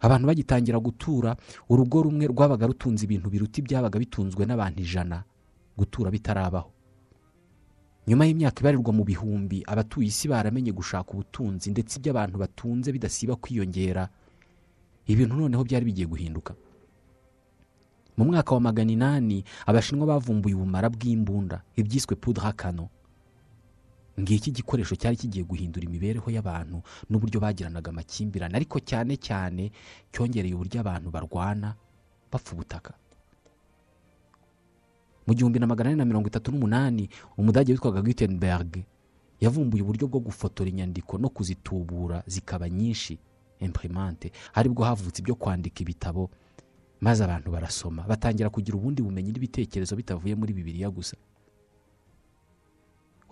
Abantu 0.01 0.27
bagitangira 0.31 0.79
gutura 0.79 1.35
urugo 1.69 2.03
rumwe 2.07 2.27
rwabaga 2.31 2.67
rutunze 2.71 3.03
ibintu 3.05 3.31
biruta 3.31 3.59
ibyabaga 3.59 3.99
bitunzwe 3.99 4.47
n'abantu 4.47 4.79
ijana 4.87 5.25
gutura 5.77 6.07
bitarabaho. 6.11 6.71
Nyuma 8.07 8.27
y'imyaka 8.31 8.61
ibarirwa 8.63 8.93
mu 8.95 9.03
bihumbi 9.05 9.65
abatuye 9.67 10.07
isi 10.07 10.29
baramenye 10.31 10.71
gushaka 10.73 11.11
ubutunzi 11.13 11.71
ndetse 11.75 11.99
ibyo 11.99 12.11
abantu 12.15 12.39
batunze 12.39 12.93
bidasiba 12.95 13.35
kwiyongera. 13.37 14.07
Ibintu 15.11 15.35
noneho 15.35 15.65
byari 15.67 15.85
bigiye 15.85 16.07
guhinduka. 16.07 16.55
Mu 18.17 18.25
mwaka 18.31 18.55
wa 18.55 18.61
magana 18.61 18.93
inani 18.95 19.43
abashinwa 19.67 20.07
bavumbuye 20.07 20.55
ubumara 20.55 20.87
bw'imbunda 20.95 21.63
ibyiswe 21.77 22.15
pudra 22.15 22.53
kano 22.55 22.87
ngiki 24.21 24.50
igikoresho 24.50 24.94
cyari 24.97 25.16
kigiye 25.16 25.44
guhindura 25.44 25.85
imibereho 25.87 26.30
y'abantu 26.30 26.83
n'uburyo 27.11 27.40
bagiranaga 27.40 27.90
amakimbirane. 27.90 28.54
Ariko 28.56 28.78
cyane 28.80 29.16
cyane 29.18 29.73
cyongereye 30.12 30.54
uburyo 30.54 30.80
abantu 30.80 31.11
barwana 31.11 31.75
bapfa 32.30 32.52
ubutaka. 32.54 32.94
Mu 35.26 35.33
gihumbi 35.35 35.59
na 35.59 35.66
magana 35.66 35.90
ane 35.90 35.97
na 35.99 36.04
mirongo 36.04 36.28
itatu 36.28 36.50
n'umunani 36.52 37.09
umudage 37.38 37.73
witwaga 37.73 38.02
Gutenberg 38.02 38.85
yavumbuye 39.40 39.83
uburyo 39.83 40.06
bwo 40.09 40.21
gufotora 40.21 40.68
inyandiko 40.71 41.18
no 41.18 41.28
kuzitubura 41.28 42.23
zikaba 42.26 42.68
nyinshi 42.68 43.18
imprimante. 43.61 44.30
Aribwo 44.54 44.85
havutse 44.85 45.23
ibyo 45.23 45.35
kwandika 45.35 45.80
ibitabo 45.83 46.30
maze 47.00 47.25
abantu 47.25 47.50
barasoma. 47.50 48.02
Batangira 48.06 48.50
kugira 48.50 48.76
ubundi 48.76 49.02
bumenyi 49.02 49.33
n'ibitekerezo 49.33 49.97
bitavuye 49.97 50.35
muri 50.37 50.52
bibiliya 50.52 50.90
gusa. 50.92 51.16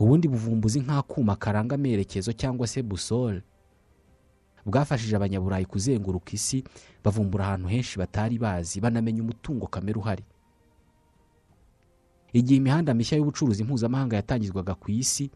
Ubundi 0.02 0.26
buvumbuzi 0.28 0.80
nk'akuma 0.82 1.36
karanga 1.36 1.74
amerekezo 1.78 2.32
cyangwa 2.34 2.66
se 2.66 2.82
busole 2.82 3.42
bwafashije 4.66 5.14
abanyaburayi 5.16 5.64
kuzenguruka 5.66 6.30
isi 6.38 6.58
bavumbura 7.04 7.44
ahantu 7.46 7.68
henshi 7.68 7.98
batari 7.98 8.38
bazi 8.38 8.80
banamenya 8.80 9.22
umutungo 9.22 9.66
kamere 9.66 9.98
uhari. 9.98 10.24
Igihe 12.32 12.56
imihanda 12.58 12.94
mishya 12.94 13.18
y'ubucuruzi 13.18 13.64
mpuzamahanga 13.64 14.16
yatangizwaga 14.16 14.74
ku 14.74 14.90
isi 14.90 15.30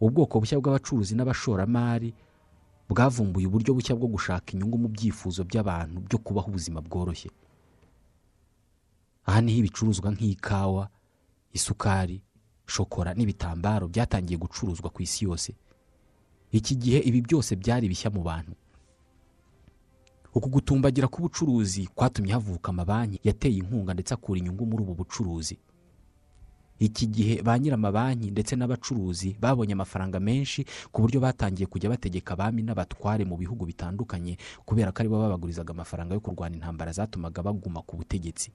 ubwoko 0.00 0.40
bushya 0.40 0.58
bw'abacuruzi 0.58 1.14
n'abashoramari 1.14 2.14
bwavumbuye 2.88 3.46
uburyo 3.46 3.74
bushya 3.76 3.94
bwo 3.94 4.08
gushaka 4.08 4.52
inyungu 4.56 4.78
mu 4.78 4.88
byifuzo 4.88 5.44
by'abantu 5.44 6.00
byo 6.06 6.18
kubaho 6.18 6.48
ubuzima 6.50 6.80
bworoshye. 6.80 7.30
Aha 9.26 9.38
ni 9.40 9.52
ho 9.54 9.58
ibicuruzwa 9.62 10.10
nk'ikawa 10.14 10.88
isukari 11.52 12.22
shokora 12.66 13.14
n'ibitambaro 13.14 13.88
byatangiye 13.88 14.38
gucuruzwa 14.38 14.90
ku 14.90 15.02
isi 15.02 15.24
yose. 15.24 15.54
Iki 16.52 16.74
gihe 16.76 16.98
ibi 17.00 17.20
byose 17.24 17.56
byari 17.56 17.88
bishya 17.88 18.10
mu 18.10 18.22
bantu. 18.22 18.52
Uku 20.34 20.48
gutumbagira 20.48 21.08
k'ubucuruzi 21.08 21.86
kwatumye 21.94 22.32
havuka 22.32 22.68
amabanki 22.72 23.20
yateye 23.24 23.56
inkunga 23.60 23.92
ndetse 23.94 24.14
akura 24.14 24.38
inyungu 24.40 24.66
muri 24.66 24.82
ubu 24.82 24.94
bucuruzi. 24.94 25.58
Iki 26.82 27.06
gihe 27.06 27.42
ba 27.42 27.58
nyir'amabanki 27.58 28.30
ndetse 28.30 28.56
n'abacuruzi 28.56 29.36
babonye 29.40 29.72
amafaranga 29.76 30.20
menshi 30.20 30.64
ku 30.92 31.02
buryo 31.04 31.20
batangiye 31.20 31.66
kujya 31.68 31.90
bategeka 31.92 32.32
abami 32.34 32.62
n'abatware 32.64 33.24
mu 33.28 33.36
bihugu 33.36 33.66
bitandukanye 33.68 34.36
kubera 34.66 34.90
ko 34.92 34.98
ari 35.04 35.08
bo 35.08 35.20
babagurizaga 35.20 35.70
amafaranga 35.76 36.14
yo 36.16 36.20
kurwanya 36.24 36.56
intambara 36.58 36.92
zatumaga 36.92 37.42
baguma 37.44 37.82
ku 37.84 37.96
butegetsi. 38.00 38.50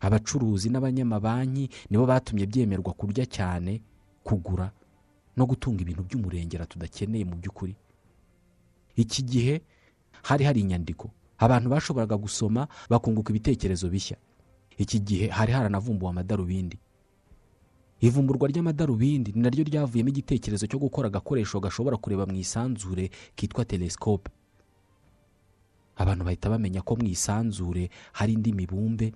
Abacuruzi 0.00 0.68
n'abanyamabanki 0.70 1.68
nibo 1.90 2.06
batumye 2.06 2.46
byemerwa 2.46 2.92
kurya 2.92 3.26
cyane 3.26 3.82
kugura 4.24 4.72
no 5.36 5.44
gutunga 5.46 5.80
ibintu 5.82 6.02
by'umurengera 6.08 6.66
tudakeneye 6.66 7.24
mu 7.24 7.36
by'ukuri. 7.40 7.76
Iki 8.96 9.22
gihe 9.22 9.54
hari 10.22 10.44
hari 10.44 10.60
inyandiko. 10.60 11.10
Abantu 11.38 11.68
bashoboraga 11.72 12.16
gusoma 12.16 12.68
bakunguka 12.90 13.30
ibitekerezo 13.32 13.88
bishya. 13.88 14.16
Iki 14.76 14.98
gihe 15.00 15.26
hari 15.28 15.52
haranavumbuwe 15.52 16.10
amadarubindi. 16.10 16.76
Ivumburwa 18.00 18.48
ry'amadarubindi 18.48 19.32
ni 19.36 19.40
naryo 19.44 19.64
ryavuyemo 19.64 20.08
igitekerezo 20.08 20.64
cyo 20.66 20.78
gukora 20.80 21.08
agakoresho 21.12 21.60
gashobora 21.60 21.96
kureba 21.96 22.24
mu 22.26 22.32
isanzure 22.36 23.10
kitwa 23.36 23.64
telesikope 23.64 24.30
abantu 26.00 26.24
bahita 26.24 26.48
bamenya 26.48 26.80
ko 26.82 26.96
mu 26.96 27.04
isanzure 27.12 27.90
hari 28.16 28.32
indi 28.32 28.52
mibumbe 28.56 29.12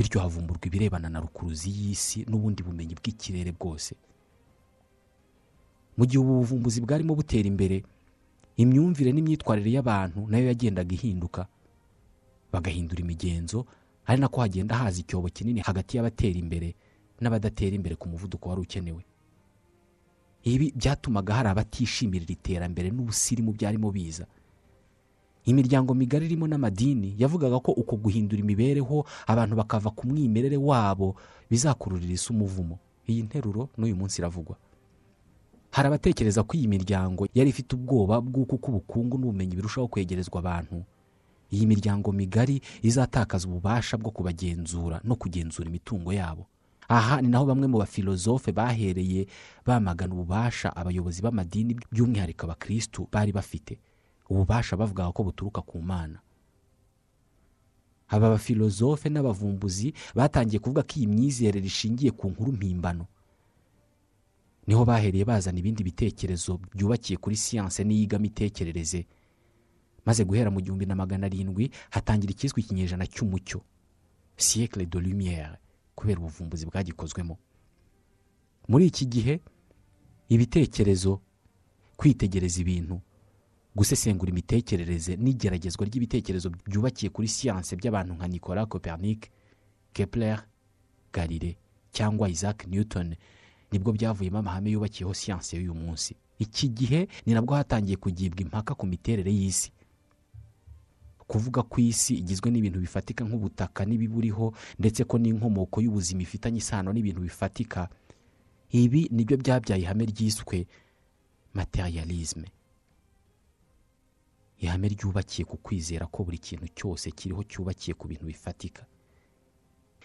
bityo 0.00 0.20
havumburwa 0.20 0.64
ibirebana 0.66 1.08
na 1.12 1.20
rukuruzi 1.20 1.68
y'isi 1.70 2.24
n'ubundi 2.28 2.62
bumenyi 2.64 2.94
bw'ikirere 2.96 3.52
bwose. 3.52 3.92
Mu 5.96 6.06
gihe 6.08 6.16
ubu 6.22 6.34
buvumbuzi 6.40 6.80
bwarimo 6.80 7.12
butera 7.14 7.44
imbere 7.48 7.84
imyumvire 8.56 9.12
n'imyitwarire 9.12 9.70
y'abantu 9.76 10.24
na 10.28 10.38
yo 10.40 10.46
yagendaga 10.48 10.92
ihinduka. 10.96 11.44
Bagahindura 12.52 13.00
imigenzo 13.04 13.66
ari 14.08 14.20
nako 14.20 14.40
hagenda 14.40 14.74
haza 14.80 15.00
icyobo 15.04 15.28
kinini 15.28 15.60
hagati 15.60 15.96
y'abatera 16.00 16.38
imbere 16.40 16.72
n'abadatera 17.20 17.76
imbere 17.76 17.94
ku 18.00 18.08
muvuduko 18.08 18.48
wari 18.48 18.60
ukenewe. 18.64 19.04
Ibi 20.48 20.72
byatumaga 20.76 21.34
hari 21.34 21.48
abatishimirira 21.52 22.32
iterambere 22.32 22.88
n'ubusirimu 22.90 23.52
byarimo 23.52 23.92
biza. 23.92 24.24
Imiryango 25.44 25.94
migari 25.94 26.26
irimo 26.26 26.46
n'amadini 26.48 27.14
yavugaga 27.18 27.60
ko 27.60 27.72
uko 27.72 27.96
guhindura 27.96 28.40
imibereho 28.42 29.04
abantu 29.26 29.56
bakava 29.56 29.90
ku 29.90 30.06
mwimerere 30.06 30.56
wabo 30.56 31.16
bizakururira 31.50 32.12
isi 32.12 32.32
umuvumo. 32.32 32.78
Iyi 33.08 33.22
nteruro 33.22 33.68
n'uyu 33.78 33.96
munsi 33.96 34.20
iravugwa. 34.20 34.56
Hari 35.70 35.86
abatekereza 35.88 36.42
ko 36.42 36.56
iyi 36.56 36.68
miryango 36.68 37.26
yari 37.34 37.50
ifite 37.50 37.74
ubwoba 37.74 38.20
bw'uko 38.20 38.56
uko 38.56 38.68
ubukungu 38.70 39.18
n'ubumenyi 39.18 39.56
birushaho 39.56 39.88
kwegerezwa 39.88 40.38
abantu. 40.38 40.84
Iyi 41.50 41.66
miryango 41.66 42.12
migari 42.12 42.60
izatakaza 42.82 43.48
ububasha 43.48 43.96
bwo 43.98 44.10
kubagenzura 44.10 45.00
no 45.04 45.16
kugenzura 45.16 45.68
imitungo 45.68 46.12
yabo. 46.12 46.46
Aha 46.88 47.22
ni 47.22 47.28
naho 47.28 47.46
bamwe 47.46 47.66
mu 47.66 47.78
bafilozofe 47.78 48.52
bahereye 48.52 49.26
bamagana 49.66 50.14
ububasha 50.14 50.74
abayobozi 50.76 51.22
b'amadini 51.22 51.74
by'umwihariko 51.90 52.46
abakirisitu 52.46 53.06
bari 53.12 53.32
bafite. 53.32 53.78
Ububasha 54.30 54.76
bavugaga 54.76 55.12
ko 55.12 55.22
buturuka 55.24 55.60
ku 55.62 55.82
mana. 55.82 56.20
Aba 58.08 58.30
bafilozofe 58.30 59.08
n'abavumbuzi 59.10 59.94
batangiye 60.14 60.58
kuvuga 60.58 60.82
ko 60.82 60.92
iyi 60.98 61.06
myizerere 61.06 61.66
ishingiye 61.66 62.10
ku 62.10 62.30
nkuru 62.30 62.52
mpimbano. 62.52 63.06
Niho 64.66 64.84
bahereye 64.84 65.24
bazana 65.24 65.58
ibindi 65.58 65.82
bitekerezo 65.84 66.58
byubakiye 66.74 67.16
kuri 67.18 67.36
siyanse 67.36 67.84
n'iyigamitekerereze 67.84 69.06
maze 70.06 70.24
guhera 70.24 70.50
mu 70.50 70.60
gihumbi 70.60 70.86
na 70.86 70.94
magana 70.98 71.26
arindwi 71.26 71.70
hatangira 71.90 72.30
ikizwi 72.34 72.60
ikinyejana 72.62 73.06
cy'umucyo. 73.06 73.62
Siyekire 74.36 74.86
de 74.86 74.98
lumière 74.98 75.58
kubera 75.94 76.18
ubuvumbuzi 76.20 76.66
bwagikozwemo. 76.66 77.38
Muri 78.68 78.86
iki 78.90 79.06
gihe 79.06 79.40
ibitekerezo 80.28 81.20
kwitegereza 81.96 82.60
ibintu 82.60 83.00
gusesengura 83.80 84.28
imitekerereze 84.30 85.16
n'igeragezwa 85.16 85.86
ry'ibitekerezo 85.88 86.52
byubakiye 86.68 87.08
kuri 87.10 87.28
siyanse 87.28 87.76
by'abantu 87.80 88.12
nka 88.14 88.28
nicolas 88.28 88.68
copernic 88.68 89.30
kepler 89.96 90.44
garire 91.12 91.56
cyangwa 91.92 92.28
isaac 92.28 92.66
newton 92.68 93.16
ni 93.72 93.78
bwo 93.78 93.92
byavuyemo 93.96 94.38
amahame 94.38 94.70
yubakiyeho 94.70 95.14
siyansi 95.14 95.56
y'uyu 95.56 95.74
munsi. 95.74 96.12
Iki 96.38 96.68
gihe 96.68 97.08
ni 97.26 97.32
nabwo 97.34 97.54
hatangiye 97.54 97.96
kugibwa 97.96 98.40
impaka 98.44 98.74
ku 98.74 98.84
miterere 98.86 99.32
y'isi. 99.32 99.72
Kuvuga 101.26 101.62
ko 101.62 101.80
isi 101.80 102.14
igizwe 102.20 102.50
n'ibintu 102.50 102.80
bifatika 102.84 103.24
nk'ubutaka 103.24 103.84
n'ibiburiho 103.88 104.52
ndetse 104.78 105.04
ko 105.08 105.16
n'inkomoko 105.18 105.80
y'ubuzima 105.80 106.20
ifitanye 106.22 106.58
isano 106.60 106.92
n'ibintu 106.92 107.20
bifatika 107.24 107.88
ibi 108.76 109.08
ni 109.14 109.24
byo 109.24 109.36
byabyaye 109.40 109.82
ihame 109.88 110.04
ryiswe 110.04 110.66
materialisme. 111.54 112.48
Ihame 114.60 114.88
ryubakiye 114.92 115.44
ku 115.48 115.56
kwizera 115.56 116.06
ko 116.06 116.24
buri 116.24 116.38
kintu 116.38 116.68
cyose 116.76 117.10
kiriho 117.10 117.42
cyubakiye 117.48 117.94
ku 117.96 118.04
bintu 118.08 118.24
bifatika. 118.28 118.84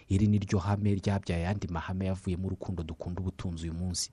Iri 0.08 0.28
ni 0.28 0.38
ryo 0.40 0.60
hame 0.60 0.96
ryabyaye 0.96 1.44
ayandi 1.46 1.68
mahame 1.68 2.06
yavuyemo 2.06 2.48
urukundo 2.48 2.84
dukunda 2.84 3.20
ubutunzi 3.22 3.64
uyu 3.70 3.74
munsi. 3.74 4.12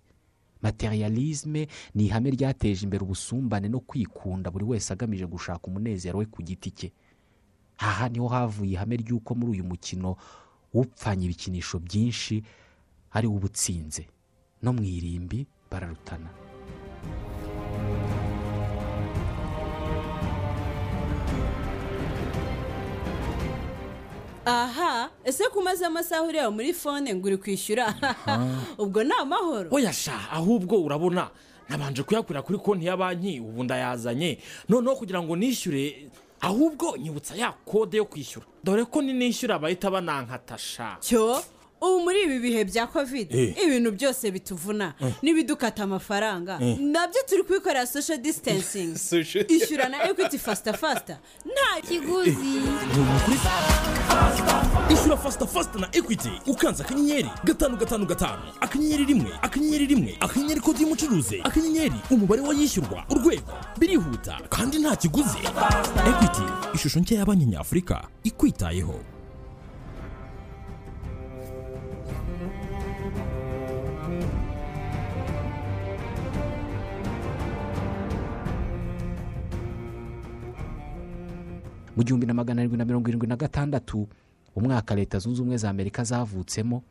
Materialisme 0.63 1.69
ni 1.95 2.05
ihame 2.07 2.31
ryateje 2.31 2.85
imbere 2.85 3.03
ubusumbane 3.05 3.69
no 3.69 3.81
kwikunda 3.81 4.51
buri 4.51 4.65
wese 4.65 4.93
agamije 4.93 5.27
gushaka 5.27 5.67
umunezero 5.69 6.19
we 6.19 6.27
ku 6.27 6.43
giti 6.43 6.71
cye. 6.71 6.93
Aha 7.79 8.09
ni 8.09 8.19
ho 8.19 8.29
havuye 8.29 8.73
ihame 8.73 8.97
ry'uko 8.97 9.35
muri 9.35 9.51
uyu 9.61 9.65
mukino 9.65 10.17
upfanye 10.73 11.25
ibikinisho 11.27 11.79
byinshi 11.79 12.43
ari 13.13 13.27
ubutsinze 13.29 14.07
no 14.63 14.73
mu 14.73 14.83
irimbi 14.83 15.47
bararutana. 15.71 16.31
Aha 24.47 25.11
ese 25.25 25.45
ko 25.49 25.61
umaze 25.61 25.85
amasaha 25.87 26.23
ureba 26.23 26.51
muri 26.51 26.73
fone 26.75 27.15
ngo 27.15 27.27
uri 27.27 27.37
kwishyura? 27.37 27.95
Ubwo 28.79 29.05
ni 29.05 29.13
amahoro 29.21 29.69
oya 29.71 29.93
sha 29.93 30.19
ahubwo 30.33 30.83
urabona 30.83 31.31
nabanje 31.69 32.03
kuyakurira 32.03 32.43
kuri 32.43 32.59
konti 32.59 32.87
ya 32.87 32.97
banki 32.97 33.41
ubu 33.41 33.65
ndayazanye. 33.65 34.39
Noneho 34.69 34.97
kugira 34.97 35.23
ngo 35.23 35.37
nishyure 35.37 36.11
ahubwo 36.41 36.97
nyibutsa 36.97 37.35
ya 37.37 37.53
kode 37.65 37.97
yo 37.97 38.05
kwishyura. 38.05 38.47
Dore 38.65 38.85
ko 38.85 39.03
ninishyura 39.03 39.59
bahita 39.59 39.91
banankatasha. 39.91 40.97
Cyo? 41.01 41.43
Ubu 41.83 42.01
muri 42.05 42.23
ibi 42.25 42.39
bihe 42.39 42.65
bya 42.65 42.87
kovide 42.87 43.35
Eh. 43.43 43.57
ibintu 43.65 43.91
byose 43.93 44.31
bituvuna. 44.31 44.95
N'ibidukata 45.23 45.83
amafaranga. 45.83 46.59
Nabyo 46.95 47.21
turi 47.29 47.43
kubikorera 47.43 47.87
social 47.87 48.19
distancing. 48.19 48.95
Ishyura 49.57 49.89
na 49.89 49.99
ekwiti 50.09 50.39
fasita 50.39 50.73
fasita 50.73 51.19
nta 51.45 51.81
kiguzi. 51.89 52.37
Ishyura 54.93 55.17
fasita 55.17 55.47
fasita 55.47 55.79
na 55.79 55.89
ekwiti 55.93 56.31
ukanze 56.47 56.83
akanyenyeri 56.83 57.31
gatanu 57.45 57.77
gatanu 57.77 58.07
gatanu. 58.07 58.43
Akanyenyeri 58.61 59.05
rimwe 59.05 59.31
akanyenyeri 59.43 59.87
rimwe. 59.87 60.17
Akanyenyeri 60.21 60.61
kode 60.61 60.83
y'umucuruzi. 60.83 61.41
Akanyenyeri 61.45 61.95
umubare 62.11 62.41
w'ayishyurwa. 62.43 63.05
Urwego. 63.11 63.53
Birihuta 63.79 64.39
kandi 64.51 64.79
nta 64.79 64.97
kiguzi. 64.97 65.39
Ekwiti 66.09 66.43
ishusho 66.75 67.01
nshya 67.01 67.19
ya 67.19 67.27
banki 67.27 67.45
nyafurika 67.47 68.09
ikwitayeho. 68.25 69.01
Mu 81.97 82.03
gihumbi 82.05 82.27
na 82.27 82.35
magana 82.35 82.61
arindwi 82.61 82.79
na 82.79 82.85
mirongo 82.85 83.09
irindwi 83.09 83.29
na 83.29 83.37
gatandatu 83.37 84.09
umwaka 84.57 84.95
leta 84.95 85.19
zunze 85.19 85.41
ubumwe 85.43 85.57
za 85.57 85.71
amerika 85.71 86.05
zavutsemo 86.05 86.83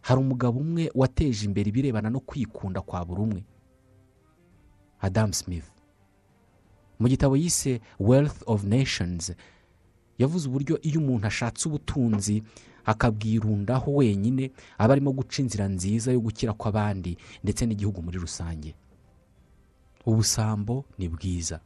hari 0.00 0.20
umugabo 0.20 0.58
umwe 0.60 0.90
wateje 0.94 1.46
imbere 1.46 1.68
ibirebana 1.68 2.10
no 2.10 2.20
kwikunda 2.20 2.80
kwa 2.80 3.04
buri 3.04 3.20
umwe. 3.22 3.44
Adamu 5.00 5.34
smith. 5.34 5.64
Mu 6.98 7.08
gitabo 7.08 7.36
yise 7.36 7.80
wealth 8.00 8.42
of 8.46 8.64
nations 8.64 9.32
yavuze 10.18 10.48
uburyo 10.48 10.80
iyo 10.82 11.00
umuntu 11.00 11.26
ashatse 11.26 11.68
ubutunzi 11.68 12.42
akabwirundaho 12.84 13.94
wenyine 13.94 14.50
aba 14.78 14.92
arimo 14.94 15.12
guca 15.12 15.38
inzira 15.42 15.68
nziza 15.68 16.12
yo 16.12 16.20
gukira 16.20 16.52
kw'abandi 16.52 17.16
ndetse 17.42 17.66
n'igihugu 17.66 18.02
muri 18.02 18.18
rusange. 18.18 18.74
Ubusambo 20.06 20.84
ni 20.98 21.08
bwiza. 21.08 21.60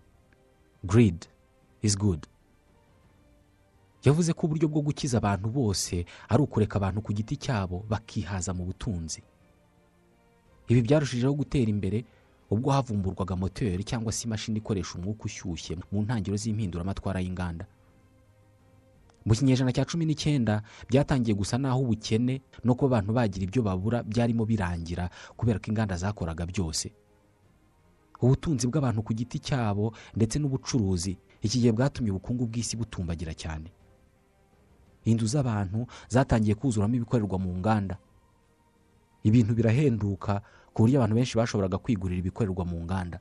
Greed 0.85 1.27
is 1.83 1.97
good. 1.99 2.27
Yavuze 4.05 4.33
ko 4.33 4.47
uburyo 4.47 4.69
bwo 4.69 4.81
gukiza 4.83 5.19
abantu 5.19 5.49
bose 5.51 6.05
ari 6.29 6.43
ukureka 6.43 6.77
abantu 6.79 7.01
ku 7.03 7.13
giti 7.13 7.37
cyabo 7.37 7.85
bakihaza 7.89 8.51
mu 8.55 8.65
butunzi. 8.67 9.23
Ibi 10.69 10.81
byarushijeho 10.83 11.35
gutera 11.35 11.71
imbere 11.71 12.05
ubwo 12.51 12.71
havumburwaga 12.71 13.37
moteri 13.37 13.85
cyangwa 13.85 14.13
se 14.13 14.25
imashini 14.27 14.59
ikoresha 14.59 14.95
umwuka 14.99 15.25
ushyushye 15.25 15.77
mu 15.93 16.03
ntangiriro 16.03 16.37
z'impinduramatwara 16.37 17.21
y'inganda. 17.21 17.67
Mu 19.25 19.33
kinyejana 19.39 19.71
cya 19.73 19.85
cumi 19.87 20.05
n'icyenda 20.07 20.63
byatangiye 20.91 21.35
gusa 21.39 21.55
n'aho 21.59 21.81
ubukene 21.87 22.43
no 22.67 22.75
kuba 22.75 22.97
abantu 22.99 23.11
bagira 23.15 23.45
ibyo 23.47 23.63
babura 23.63 24.03
byarimo 24.03 24.43
birangira 24.45 25.07
kubera 25.39 25.59
ko 25.63 25.67
inganda 25.71 25.95
zakoraga 25.97 26.43
byose. 26.47 26.91
Ubutunzi 28.23 28.67
bw'abantu 28.67 29.03
ku 29.07 29.13
giti 29.15 29.39
cyabo 29.39 29.95
ndetse 30.17 30.39
n'ubucuruzi 30.39 31.15
iki 31.43 31.59
gihe 31.63 31.73
bwatumye 31.73 32.11
ubukungu 32.11 32.47
bw'isi 32.51 32.75
butumbagira 32.77 33.35
cyane. 33.35 33.71
Inzu 35.05 35.27
z'abantu 35.27 35.87
zatangiye 36.09 36.55
kuzuramo 36.55 36.95
ibikorerwa 36.97 37.39
mu 37.39 37.51
nganda. 37.59 37.97
Ibintu 39.23 39.55
birahenduka 39.55 40.43
ku 40.75 40.83
buryo 40.83 40.99
abantu 40.99 41.15
benshi 41.17 41.37
bashoboraga 41.39 41.79
kwigurira 41.79 42.19
ibikorerwa 42.21 42.65
mu 42.65 42.81
nganda. 42.85 43.21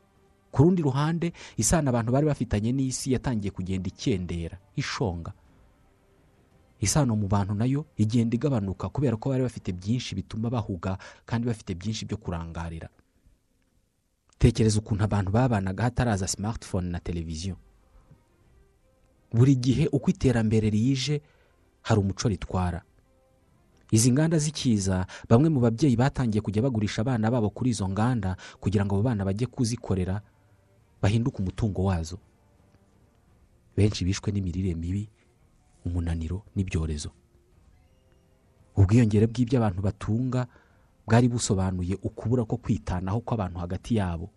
Ku 0.51 0.63
rundi 0.63 0.81
ruhande 0.81 1.33
isano 1.57 1.89
abantu 1.89 2.11
bari 2.11 2.25
bafitanye 2.27 2.71
n'isi 2.71 3.13
yatangiye 3.13 3.51
kugenda 3.51 3.87
ikendera 3.87 4.57
ishonga. 4.75 5.33
Isano 6.81 7.15
mu 7.15 7.27
bantu 7.29 7.53
na 7.53 7.65
yo 7.65 7.85
igenda 7.97 8.35
igabanuka 8.35 8.89
kubera 8.89 9.15
ko 9.17 9.29
bari 9.29 9.43
bafite 9.45 9.69
byinshi 9.71 10.15
bituma 10.15 10.49
bahuga 10.49 10.97
kandi 11.25 11.47
bafite 11.47 11.71
byinshi 11.77 12.05
byo 12.09 12.17
kurangarira. 12.17 12.89
Tekereza 14.41 14.79
ukuntu 14.81 15.03
abantu 15.05 15.29
babanaga 15.31 15.83
hataraza 15.83 16.27
simatifone 16.27 16.89
na 16.89 16.99
televiziyo 16.99 17.55
buri 19.31 19.55
gihe 19.55 19.87
uko 19.91 20.09
iterambere 20.11 20.69
rije 20.69 21.21
hari 21.81 21.99
umuco 22.01 22.29
ritwara. 22.29 22.81
Izi 23.91 24.11
nganda 24.11 24.37
zikiza 24.39 25.05
bamwe 25.29 25.49
mu 25.49 25.59
babyeyi 25.59 25.95
batangiye 25.99 26.41
kujya 26.41 26.61
bagurisha 26.63 27.01
abana 27.03 27.27
babo 27.31 27.49
kuri 27.51 27.69
izo 27.75 27.89
nganda 27.89 28.35
kugira 28.59 28.85
ngo 28.85 28.95
abo 28.95 29.03
bana 29.03 29.25
bajye 29.27 29.47
kuzikorera 29.47 30.21
bahinduke 31.01 31.37
umutungo 31.43 31.83
wazo. 31.83 32.17
Benshi 33.75 34.05
bishwe 34.05 34.31
n'imirire 34.31 34.75
mibi 34.75 35.09
umunaniro 35.85 36.43
n'ibyorezo. 36.55 37.11
Ubwiyongere 38.77 39.27
bw'ibyo 39.27 39.57
abantu 39.59 39.81
batunga 39.83 40.47
bwari 41.07 41.27
busobanuye 41.27 41.95
ukubura 42.03 42.45
ko 42.47 42.55
kwitanaho 42.57 43.19
kw'abantu 43.19 43.59
hagati 43.59 43.95
yabo. 43.99 44.29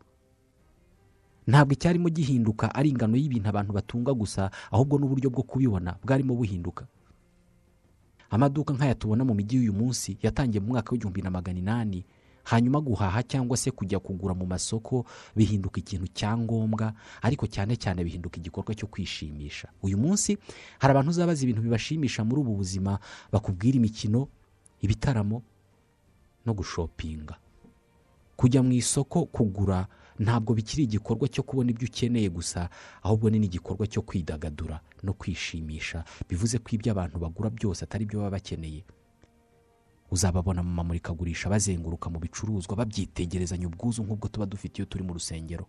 Ntabwo 1.47 1.73
icyarimo 1.77 2.09
gihinduka 2.11 2.75
ari 2.75 2.89
ingano 2.91 3.15
y'ibintu 3.21 3.47
abantu 3.53 3.71
batunga 3.77 4.11
gusa 4.17 4.51
ahubwo 4.73 4.99
n'uburyo 4.99 5.31
bwo 5.31 5.43
kubibona 5.47 5.95
bwarimo 6.03 6.35
buhinduka. 6.35 6.87
Amaduka 8.31 8.75
nk'aya 8.75 8.95
tubona 8.95 9.25
mu 9.25 9.35
mijyi 9.35 9.57
y'uyu 9.57 9.73
munsi 9.73 10.19
yatangiye 10.23 10.61
mu 10.61 10.69
mwaka 10.75 10.93
w'igihumbi 10.93 11.23
na 11.23 11.31
magana 11.31 11.59
inani. 11.59 12.05
Hanyuma 12.45 12.81
guhaha 12.81 13.23
cyangwa 13.25 13.57
se 13.57 13.71
kujya 13.71 13.99
kugura 13.99 14.35
mu 14.37 14.45
masoko 14.47 15.07
bihinduka 15.37 15.81
ikintu 15.81 16.07
cya 16.13 16.37
ngombwa 16.37 16.93
ariko 17.25 17.47
cyane 17.49 17.73
cyane 17.77 18.05
bihinduka 18.05 18.37
igikorwa 18.37 18.75
cyo 18.77 18.87
kwishimisha. 18.87 19.69
Uyu 19.83 19.97
munsi 19.99 20.37
hari 20.79 20.91
abantu 20.93 21.11
uzabaza 21.11 21.41
ibintu 21.43 21.63
bibashimisha 21.65 22.21
muri 22.25 22.41
ubu 22.45 22.55
buzima 22.61 22.99
bakubwira 23.33 23.77
imikino 23.81 24.29
ibitaramo 24.85 25.41
no 26.47 26.53
gushopinga. 26.55 27.37
Kujya 28.37 28.61
mu 28.63 28.73
isoko 28.77 29.25
kugura 29.25 29.87
ntabwo 30.19 30.55
bikiri 30.55 30.83
igikorwa 30.87 31.29
cyo 31.29 31.43
kubona 31.43 31.71
ibyo 31.71 31.89
ukeneye 31.91 32.29
gusa 32.31 32.69
ahubwo 33.03 33.31
ni 33.31 33.39
n'igikorwa 33.39 33.87
cyo 33.87 34.03
kwidagadura 34.03 34.81
no 35.03 35.13
kwishimisha. 35.13 36.05
Bivuze 36.29 36.59
ko 36.59 36.69
ibyo 36.73 36.93
abantu 36.93 37.19
bagura 37.19 37.51
byose 37.51 37.85
atari 37.85 38.05
byo 38.07 38.19
baba 38.23 38.31
bakeneye. 38.39 38.85
Uzababona 40.11 40.63
mu 40.63 40.71
mamurikagurisha 40.71 41.49
bazenguruka 41.51 42.11
mu 42.11 42.19
bicuruzwa 42.23 42.77
babyitegerezanya 42.77 43.67
ubwuzu 43.67 44.03
nk'ubwo 44.07 44.29
tuba 44.29 44.47
dufite 44.47 44.79
iyo 44.79 44.87
turi 44.87 45.03
mu 45.05 45.13
rusengero. 45.19 45.67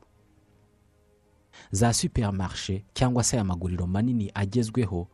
Za 1.71 1.93
superimarishe 1.93 2.85
cyangwa 2.93 3.23
se 3.23 3.35
aya 3.37 3.43
maguriro 3.43 3.87
manini 3.87 4.29
agezweho 4.33 5.07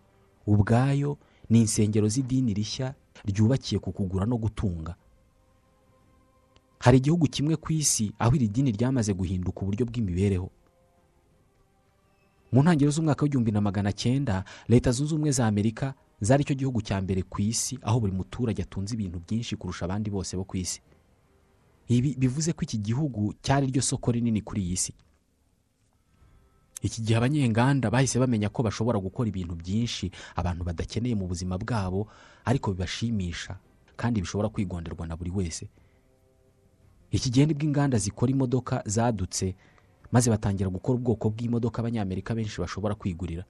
ubwayo 0.47 1.17
ni 1.49 1.61
insengero 1.61 2.07
z'idini 2.09 2.53
rishya 2.53 2.95
ryubakiye 3.25 3.79
ku 3.79 3.91
kugura 3.95 4.25
no 4.25 4.37
gutunga. 4.37 4.95
Hari 6.81 6.97
igihugu 6.97 7.27
kimwe 7.29 7.55
ku 7.55 7.73
isi 7.73 8.11
aho 8.19 8.35
iri 8.35 8.47
dini 8.49 8.71
ryamaze 8.73 9.13
guhinduka 9.13 9.61
uburyo 9.61 9.85
bw'imibereho. 9.85 10.49
Mu 12.51 12.59
ntangiriro 12.63 12.91
z'umwaka 12.91 13.23
w'igihumbi 13.23 13.51
na 13.51 13.61
magana 13.61 13.91
cyenda 13.93 14.43
leta 14.67 14.91
zunze 14.91 15.13
ubumwe 15.15 15.31
za 15.31 15.47
amerika 15.47 15.93
zari 16.21 16.43
cyo 16.43 16.55
gihugu 16.55 16.81
cya 16.81 16.97
mbere 17.01 17.21
ku 17.23 17.41
isi 17.41 17.79
aho 17.81 17.99
buri 18.03 18.11
muturage 18.13 18.61
atunze 18.65 18.93
ibintu 18.97 19.19
byinshi 19.23 19.55
kurusha 19.55 19.85
abandi 19.87 20.09
bose 20.11 20.35
bo 20.37 20.43
ku 20.43 20.57
isi. 20.57 20.81
Ibi 21.87 22.15
bivuze 22.19 22.53
ko 22.53 22.61
iki 22.67 22.77
gihugu 22.77 23.33
cyari 23.41 23.67
ryo 23.71 23.81
soko 23.81 24.11
rinini 24.11 24.41
kuri 24.41 24.61
iyi 24.63 24.77
si 24.77 24.93
iki 26.81 27.01
gihe 27.05 27.13
abanyenganda 27.17 27.91
bahise 27.93 28.17
bamenya 28.19 28.49
ko 28.49 28.63
bashobora 28.65 28.97
gukora 28.99 29.29
ibintu 29.29 29.53
byinshi 29.55 30.09
abantu 30.35 30.63
badakeneye 30.65 31.13
mu 31.15 31.27
buzima 31.29 31.53
bwabo 31.61 32.07
ariko 32.45 32.73
bibashimisha 32.73 33.53
kandi 33.95 34.21
bishobora 34.25 34.49
kwigonderwa 34.49 35.05
na 35.07 35.13
buri 35.15 35.29
wese. 35.31 35.69
Iki 37.11 37.29
gihe 37.29 37.45
ni 37.45 37.53
bwo 37.53 37.63
inganda 37.67 37.97
zikora 37.97 38.31
imodoka 38.31 38.83
zadutse 38.85 39.55
maze 40.11 40.29
batangira 40.31 40.69
gukora 40.69 40.95
ubwoko 40.99 41.29
bw'imodoka 41.29 41.79
abanyamerika 41.79 42.35
benshi 42.35 42.59
bashobora 42.61 42.95
kwigurira. 42.95 43.43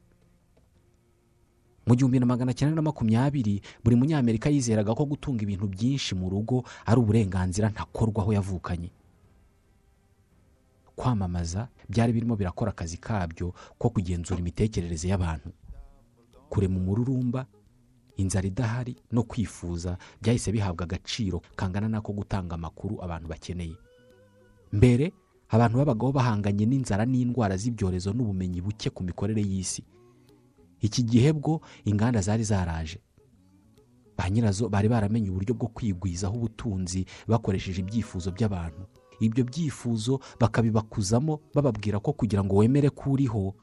Mu 1.88 1.96
gihumbi 1.98 2.20
na 2.20 2.26
magana 2.30 2.54
cyenda 2.54 2.76
na 2.76 2.82
makumyabiri 2.86 3.62
buri 3.84 3.96
munyamerika 3.98 4.50
yizeraga 4.54 4.94
ko 4.96 5.06
gutunga 5.06 5.42
ibintu 5.44 5.66
byinshi 5.68 6.14
mu 6.16 6.30
rugo 6.30 6.64
ari 6.86 7.00
uburenganzira 7.02 7.70
ntakorwa 7.74 8.22
aho 8.22 8.34
yavukanye. 8.38 8.90
Kwamamaza 10.96 11.68
byari 11.90 12.14
birimo 12.14 12.36
birakora 12.38 12.72
akazi 12.72 12.98
kabyo 12.98 13.54
ko 13.78 13.90
kugenzura 13.90 14.40
imitekerereze 14.40 15.08
y'abantu. 15.10 15.50
Kurema 16.50 16.78
umururumba 16.78 17.46
inzara 18.18 18.48
idahari 18.48 18.96
no 19.12 19.24
kwifuza 19.24 19.98
byahise 20.22 20.52
bihabwa 20.52 20.84
agaciro 20.84 21.42
kangana 21.56 21.88
n'ako 21.88 22.14
gutanga 22.14 22.56
amakuru 22.56 23.02
abantu 23.04 23.28
bakeneye. 23.30 23.76
Mbere 24.72 25.12
abantu 25.50 25.78
babagaho 25.78 26.12
bahanganye 26.12 26.66
n'inzara 26.66 27.06
n'indwara 27.06 27.58
z'ibyorezo 27.58 28.14
n'ubumenyi 28.14 28.62
buke 28.62 28.90
ku 28.90 29.04
mikorere 29.04 29.42
y'isi. 29.42 29.84
Iki 30.82 31.04
gihe 31.04 31.30
bwo 31.34 31.62
inganda 31.86 32.22
zari 32.22 32.44
zaraje. 32.44 33.00
Ba 34.18 34.30
nyirazo 34.30 34.70
bari 34.70 34.88
baramenye 34.90 35.30
uburyo 35.30 35.54
bwo 35.56 35.68
kwigwizaho 35.68 36.36
ubutunzi 36.38 37.06
bakoresheje 37.28 37.82
ibyifuzo 37.82 38.32
by'abantu. 38.32 38.86
Ibyo 39.20 39.44
byifuzo 39.46 40.20
bakabibakuzamo 40.40 41.40
bababwira 41.54 42.00
ko 42.00 42.14
kugira 42.14 42.44
ngo 42.44 42.56
wemere 42.56 42.90
ko 42.90 43.12
uriho 43.14 43.54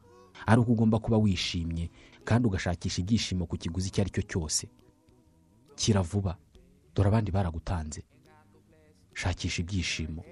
ari 0.47 0.61
uko 0.61 0.73
ugomba 0.73 0.99
kuba 0.99 1.19
wishimye. 1.19 1.91
Kandi 2.29 2.43
ugashakisha 2.49 2.99
ibyishimo 3.03 3.43
ku 3.51 3.55
kiguzi 3.63 3.89
icyo 3.89 4.01
ari 4.03 4.11
cyo 4.15 4.23
cyose 4.31 4.65
kira 5.81 6.01
vuba 6.11 6.33
dore 6.95 7.09
abandi 7.09 7.31
baragutanze 7.37 8.01
shakisha 9.21 9.59
ibyishimo. 9.63 10.23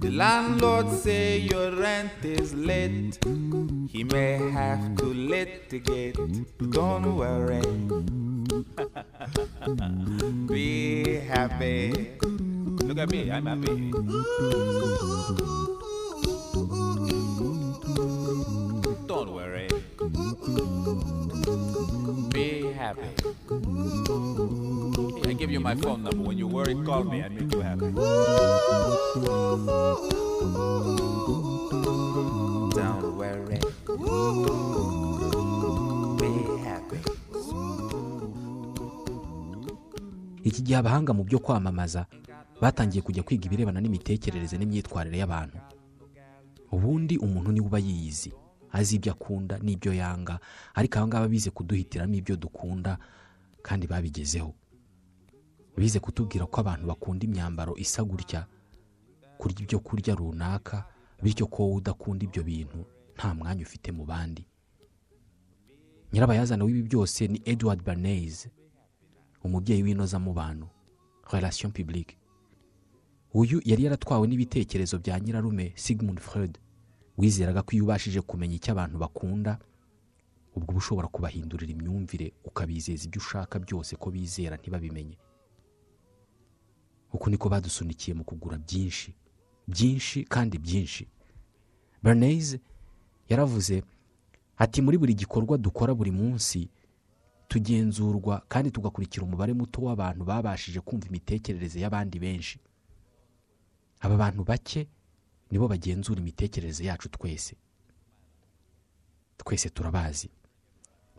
The 0.00 0.10
landlord 0.12 0.88
say 1.02 1.38
your 1.38 1.72
rent 1.72 2.24
is 2.24 2.54
late. 2.54 3.18
He 3.90 4.04
may 4.04 4.38
have 4.52 4.96
to 4.96 5.06
litigate. 5.06 6.16
Don't 6.70 7.16
worry. 7.16 7.62
Be 10.48 11.20
happy. 11.28 12.18
Look 12.20 12.98
at 12.98 13.08
me, 13.10 13.30
I'm 13.30 13.46
happy. 13.46 13.92
Don't 19.06 19.30
worry. 19.32 19.68
Be 22.32 22.72
happy. 22.72 23.10
I 25.24 25.32
give 25.34 25.50
you 25.50 25.60
my 25.60 25.76
phone 25.76 26.02
number. 26.02 26.22
When 26.22 26.38
you're 26.38 26.48
worried, 26.48 26.84
call 26.84 27.04
me. 27.04 27.22
I 27.22 27.28
make 27.28 27.52
you 27.52 27.60
happy. 27.60 27.92
Don't 32.74 33.16
worry. 33.16 33.60
Iki 40.58 40.66
gihe 40.74 40.78
abahanga 40.82 41.14
mu 41.14 41.22
byo 41.24 41.38
kwamamaza 41.38 42.06
batangiye 42.60 43.02
kujya 43.06 43.22
kwiga 43.22 43.46
ibirebana 43.46 43.78
n'imitekerereze 43.80 44.58
n'imyitwarire 44.58 45.18
y'abantu. 45.22 45.58
Ubundi 46.74 47.14
umuntu 47.18 47.52
ni 47.54 47.60
we 47.62 47.66
uba 47.70 47.78
yiyizi 47.78 48.32
azi 48.74 48.96
ibyo 48.98 49.12
akunda 49.14 49.58
n'ibyo 49.62 49.94
yanga 49.94 50.40
ariko 50.74 50.98
aba 50.98 51.06
ngaba 51.06 51.28
bize 51.30 51.50
kuduhitiramo 51.54 52.14
ibyo 52.18 52.34
dukunda 52.36 52.98
kandi 53.62 53.86
babigezeho. 53.86 54.50
Bize 55.78 56.00
kutubwira 56.02 56.46
ko 56.50 56.60
abantu 56.60 56.86
bakunda 56.90 57.22
imyambaro 57.24 57.76
isa 57.78 58.02
gutya 58.02 58.46
kurya 59.38 59.60
ibyo 59.62 59.78
kurya 59.78 60.14
runaka 60.18 60.84
bityo 61.22 61.46
ko 61.46 61.62
wowe 61.70 61.76
udakunda 61.78 62.24
ibyo 62.26 62.42
bintu 62.42 62.82
nta 63.14 63.30
mwanya 63.34 63.62
ufite 63.62 63.92
mu 63.94 64.02
bandi. 64.04 64.42
Nyirabayazana 66.12 66.64
w'ibi 66.66 66.82
byose 66.82 67.28
ni 67.30 67.38
edward 67.46 67.82
barnez 67.86 68.46
umubyeyi 69.48 69.82
w'inozamubano 69.82 70.68
relation 71.32 71.72
publique. 71.72 72.16
Uyu 73.34 73.60
yari 73.64 73.84
yaratwawe 73.84 74.26
n'ibitekerezo 74.28 74.98
bya 74.98 75.20
nyirarume 75.20 75.72
sigmund 75.76 76.20
freud. 76.20 76.58
Wizeraga 77.18 77.62
ko 77.62 77.70
iyo 77.76 77.84
ubashije 77.84 78.20
kumenya 78.20 78.54
icyo 78.56 78.72
abantu 78.72 78.96
bakunda 78.98 79.58
ubwo 80.56 80.70
uba 80.72 80.78
ushobora 80.78 81.08
kubahindurira 81.08 81.72
imyumvire 81.72 82.32
ukabizeza 82.44 83.04
ibyo 83.06 83.18
ushaka 83.20 83.58
byose 83.58 83.96
ko 83.96 84.10
bizera 84.10 84.56
ntibabimenye. 84.56 85.18
Uku 87.12 87.30
niko 87.30 87.48
badusunikiye 87.48 88.14
mu 88.14 88.24
kugura 88.24 88.58
byinshi 88.58 89.14
byinshi 89.68 90.24
kandi 90.24 90.58
byinshi. 90.58 91.08
Bernaise 92.02 92.60
yaravuze 93.28 93.82
ati 94.56 94.82
muri 94.82 94.98
buri 94.98 95.14
gikorwa 95.14 95.58
dukora 95.58 95.94
buri 95.94 96.10
munsi 96.10 96.68
tugenzurwa 97.48 98.42
kandi 98.48 98.70
tugakurikira 98.70 99.24
umubare 99.26 99.52
muto 99.52 99.80
w'abantu 99.82 100.24
babashije 100.24 100.80
kumva 100.80 101.06
imitekerereze 101.08 101.80
y'abandi 101.80 102.18
benshi. 102.18 102.58
Aba 104.00 104.16
bantu 104.16 104.44
bake 104.44 104.86
nibo 105.50 105.68
bagenzura 105.68 106.20
imitekerereze 106.20 106.84
yacu 106.84 107.08
twese. 107.08 107.56
Twese 109.36 109.68
turabazi. 109.70 110.28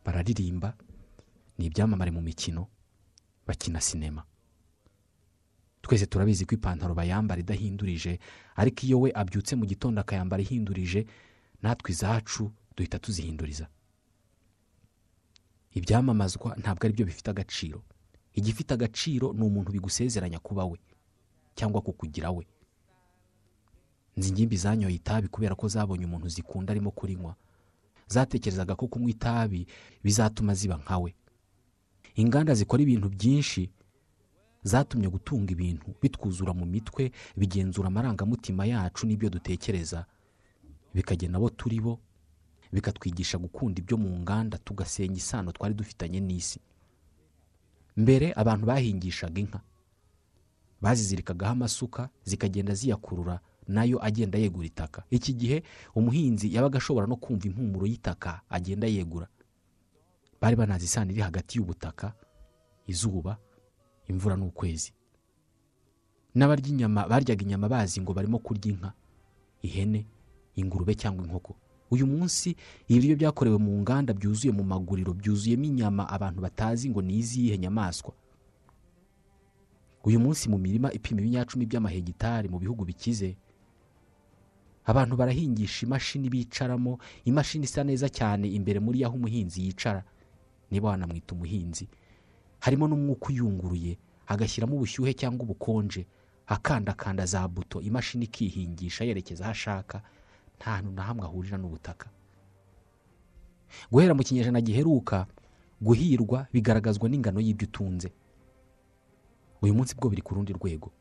Bararirimba 0.06 0.74
ni 1.58 1.66
ibyamamare 1.66 2.12
mu 2.12 2.22
mikino 2.22 2.68
bakina 3.48 3.82
sinema. 3.82 4.24
Twese 5.82 6.06
turabizi 6.06 6.46
ko 6.46 6.56
ipantaro 6.56 6.94
bayambara 6.94 7.42
idahindurije 7.42 8.20
ariko 8.56 8.86
iyo 8.86 9.00
we 9.02 9.10
abyutse 9.16 9.56
mu 9.56 9.66
gitondo 9.66 10.02
akayambara 10.02 10.42
ihindurije 10.44 11.06
natwe 11.62 11.92
izacu 11.92 12.52
duhita 12.78 13.00
tuzihinduriza. 13.00 13.68
Ibyamamazwa 15.74 16.56
ntabwo 16.58 16.86
ari 16.86 16.94
byo 16.94 17.06
bifite 17.06 17.30
agaciro. 17.32 17.84
Igifite 18.34 18.72
agaciro 18.74 19.34
ni 19.34 19.42
umuntu 19.44 19.72
bigusezeranya 19.72 20.40
kuba 20.40 20.66
we 20.66 20.78
cyangwa 21.56 21.82
kukugira 21.82 22.32
we. 22.32 22.48
Nzi 24.18 24.30
ingimbi 24.30 24.58
zanyoye 24.58 24.96
itabi 24.96 25.28
kubera 25.28 25.56
ko 25.56 25.68
zabonye 25.68 26.06
umuntu 26.06 26.28
zikunda 26.30 26.72
arimo 26.72 26.92
kurinywa. 26.92 27.36
Zatekerezaga 28.08 28.76
ko 28.76 28.88
kunywa 28.88 29.10
itabi 29.10 29.68
bizatuma 30.04 30.54
ziba 30.54 30.78
nka 30.78 30.98
we. 30.98 31.16
Inganda 32.16 32.54
zikora 32.54 32.84
ibintu 32.84 33.10
byinshi 33.10 33.70
zatumye 34.64 35.08
gutunga 35.10 35.52
ibintu 35.52 35.86
bitwuzura 36.02 36.54
mu 36.54 36.66
mitwe 36.66 37.12
bigenzura 37.38 37.88
amarangamutima 37.88 38.66
yacu 38.66 39.08
n'ibyo 39.08 39.30
dutekereza. 39.30 40.06
Bikagena 40.94 41.38
abo 41.38 41.50
turi 41.50 41.80
bo 41.80 42.00
bikatwigisha 42.72 43.38
gukunda 43.38 43.80
ibyo 43.82 43.98
mu 43.98 44.10
nganda 44.20 44.58
tugasenya 44.58 45.16
isano 45.18 45.52
twari 45.52 45.74
dufitanye 45.74 46.20
n'isi. 46.20 46.60
Mbere 47.98 48.34
abantu 48.36 48.66
bahingishaga 48.66 49.40
inka. 49.42 49.60
Bazizirikagaho 50.82 51.52
amasuka 51.52 52.10
zikagenda 52.24 52.74
ziyakurura 52.74 53.40
na 53.68 53.84
yo 53.84 53.98
agenda 54.06 54.38
yegura 54.40 54.68
itaka. 54.68 55.04
Iki 55.10 55.34
gihe 55.34 55.64
umuhinzi 55.96 56.54
yabaga 56.56 56.78
ashobora 56.78 57.08
no 57.08 57.16
kumva 57.16 57.46
impumuro 57.48 57.86
y'itaka 57.86 58.42
agenda 58.50 58.88
yegura. 58.88 59.28
Bari 60.42 60.56
banazi 60.56 60.86
isano 60.86 61.12
iri 61.12 61.22
hagati 61.22 61.58
y'ubutaka 61.58 62.14
izuba 62.88 63.38
imvura 64.08 64.36
n'ukwezi. 64.36 64.94
N'abarya 66.36 66.68
inyama 66.70 67.08
baryaga 67.08 67.42
inyama 67.44 67.68
bazi 67.70 68.02
ngo 68.02 68.14
barimo 68.14 68.40
kurya 68.40 68.72
inka 68.72 68.94
ihene 69.62 70.06
ingurube 70.56 70.96
cyangwa 70.96 71.26
inkoko. 71.26 71.56
Uyu 71.92 72.06
munsi 72.08 72.56
ibiryo 72.88 73.16
byakorewe 73.16 73.58
mu 73.58 73.72
nganda 73.82 74.14
byuzuye 74.14 74.54
mu 74.54 74.64
maguriro 74.64 75.14
byuzuyemo 75.14 75.64
inyama 75.66 76.04
abantu 76.10 76.40
batazi 76.42 76.90
ngo 76.90 77.02
ni 77.02 77.18
izihe 77.18 77.58
nyamaswa. 77.58 78.14
Uyu 80.04 80.20
munsi 80.20 80.50
mu 80.50 80.58
mirima 80.58 80.94
ipima 80.94 81.20
ibinyacumi 81.22 81.66
by'amahegitari 81.66 82.48
mu 82.50 82.60
bihugu 82.60 82.86
bikize 82.86 83.36
abantu 84.86 85.16
barahingisha 85.18 85.86
imashini 85.86 86.30
bicaramo 86.30 87.00
imashini 87.26 87.66
isa 87.66 87.84
neza 87.84 88.08
cyane 88.10 88.48
imbere 88.48 88.80
muri 88.80 89.04
aho 89.04 89.16
umuhinzi 89.18 89.62
yicara. 89.66 90.04
Niba 90.72 90.90
wanamwita 90.90 91.36
umuhinzi. 91.36 91.88
Harimo 92.60 92.88
n'umwuka 92.88 93.28
uyunguruye 93.34 93.98
agashyiramo 94.28 94.76
ubushyuhe 94.78 95.14
cyangwa 95.14 95.44
ubukonje 95.44 96.06
akandakanda 96.48 97.26
za 97.26 97.48
buto 97.48 97.82
imashini 97.82 98.26
ikihingisha 98.26 99.04
yerekeza 99.06 99.44
aho 99.44 99.52
ashaka. 99.52 100.02
Nta 100.60 100.72
hantu 100.76 100.92
na 100.92 101.04
hamwe 101.08 101.24
ahurira 101.26 101.58
n'ubutaka. 101.58 102.10
Guhera 103.92 104.14
mu 104.14 104.24
kinyejana 104.24 104.62
giheruka 104.62 105.28
guhirwa 105.82 106.48
bigaragazwa 106.54 107.08
n'ingano 107.10 107.40
y'ibyo 107.40 107.68
utunze. 107.68 108.12
Uyu 109.62 109.74
munsi 109.74 109.96
bwo 109.96 110.10
biri 110.10 110.22
ku 110.22 110.36
rundi 110.36 110.54
rwego. 110.54 110.92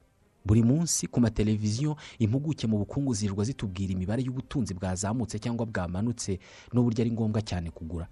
Buri 0.46 0.62
munsi 0.62 1.06
ku 1.10 1.20
mateleviziyo 1.20 1.96
impuguke 2.18 2.66
mu 2.70 2.78
bukungu 2.78 3.14
zirirwa 3.14 3.44
zitubwira 3.44 3.92
imibare 3.92 4.22
y'ubutunzi 4.22 4.74
bwazamutse 4.74 5.38
cyangwa 5.42 5.66
bwamanutse 5.66 6.38
n'uburyo 6.72 7.02
ari 7.02 7.10
ngombwa 7.12 7.42
cyane 7.42 7.70
kugura. 7.74 8.06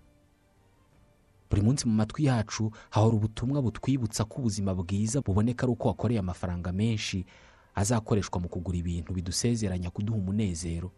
Buri 1.51 1.63
munsi 1.63 1.87
mu 1.87 1.95
matwi 1.95 2.25
yacu 2.27 2.71
hahora 2.91 3.17
ubutumwa 3.17 3.63
butwibutsa 3.63 4.25
ko 4.27 4.41
ubuzima 4.43 4.75
bwiza 4.75 5.21
buboneka 5.23 5.63
ari 5.65 5.73
uko 5.73 5.89
wakoreye 5.89 6.19
amafaranga 6.21 6.73
menshi 6.75 7.23
azakoreshwa 7.75 8.41
mu 8.43 8.49
kugura 8.49 8.79
ibintu 8.79 9.13
bidusezeranya 9.15 9.91
kuduha 9.95 10.19
umunezero. 10.19 10.91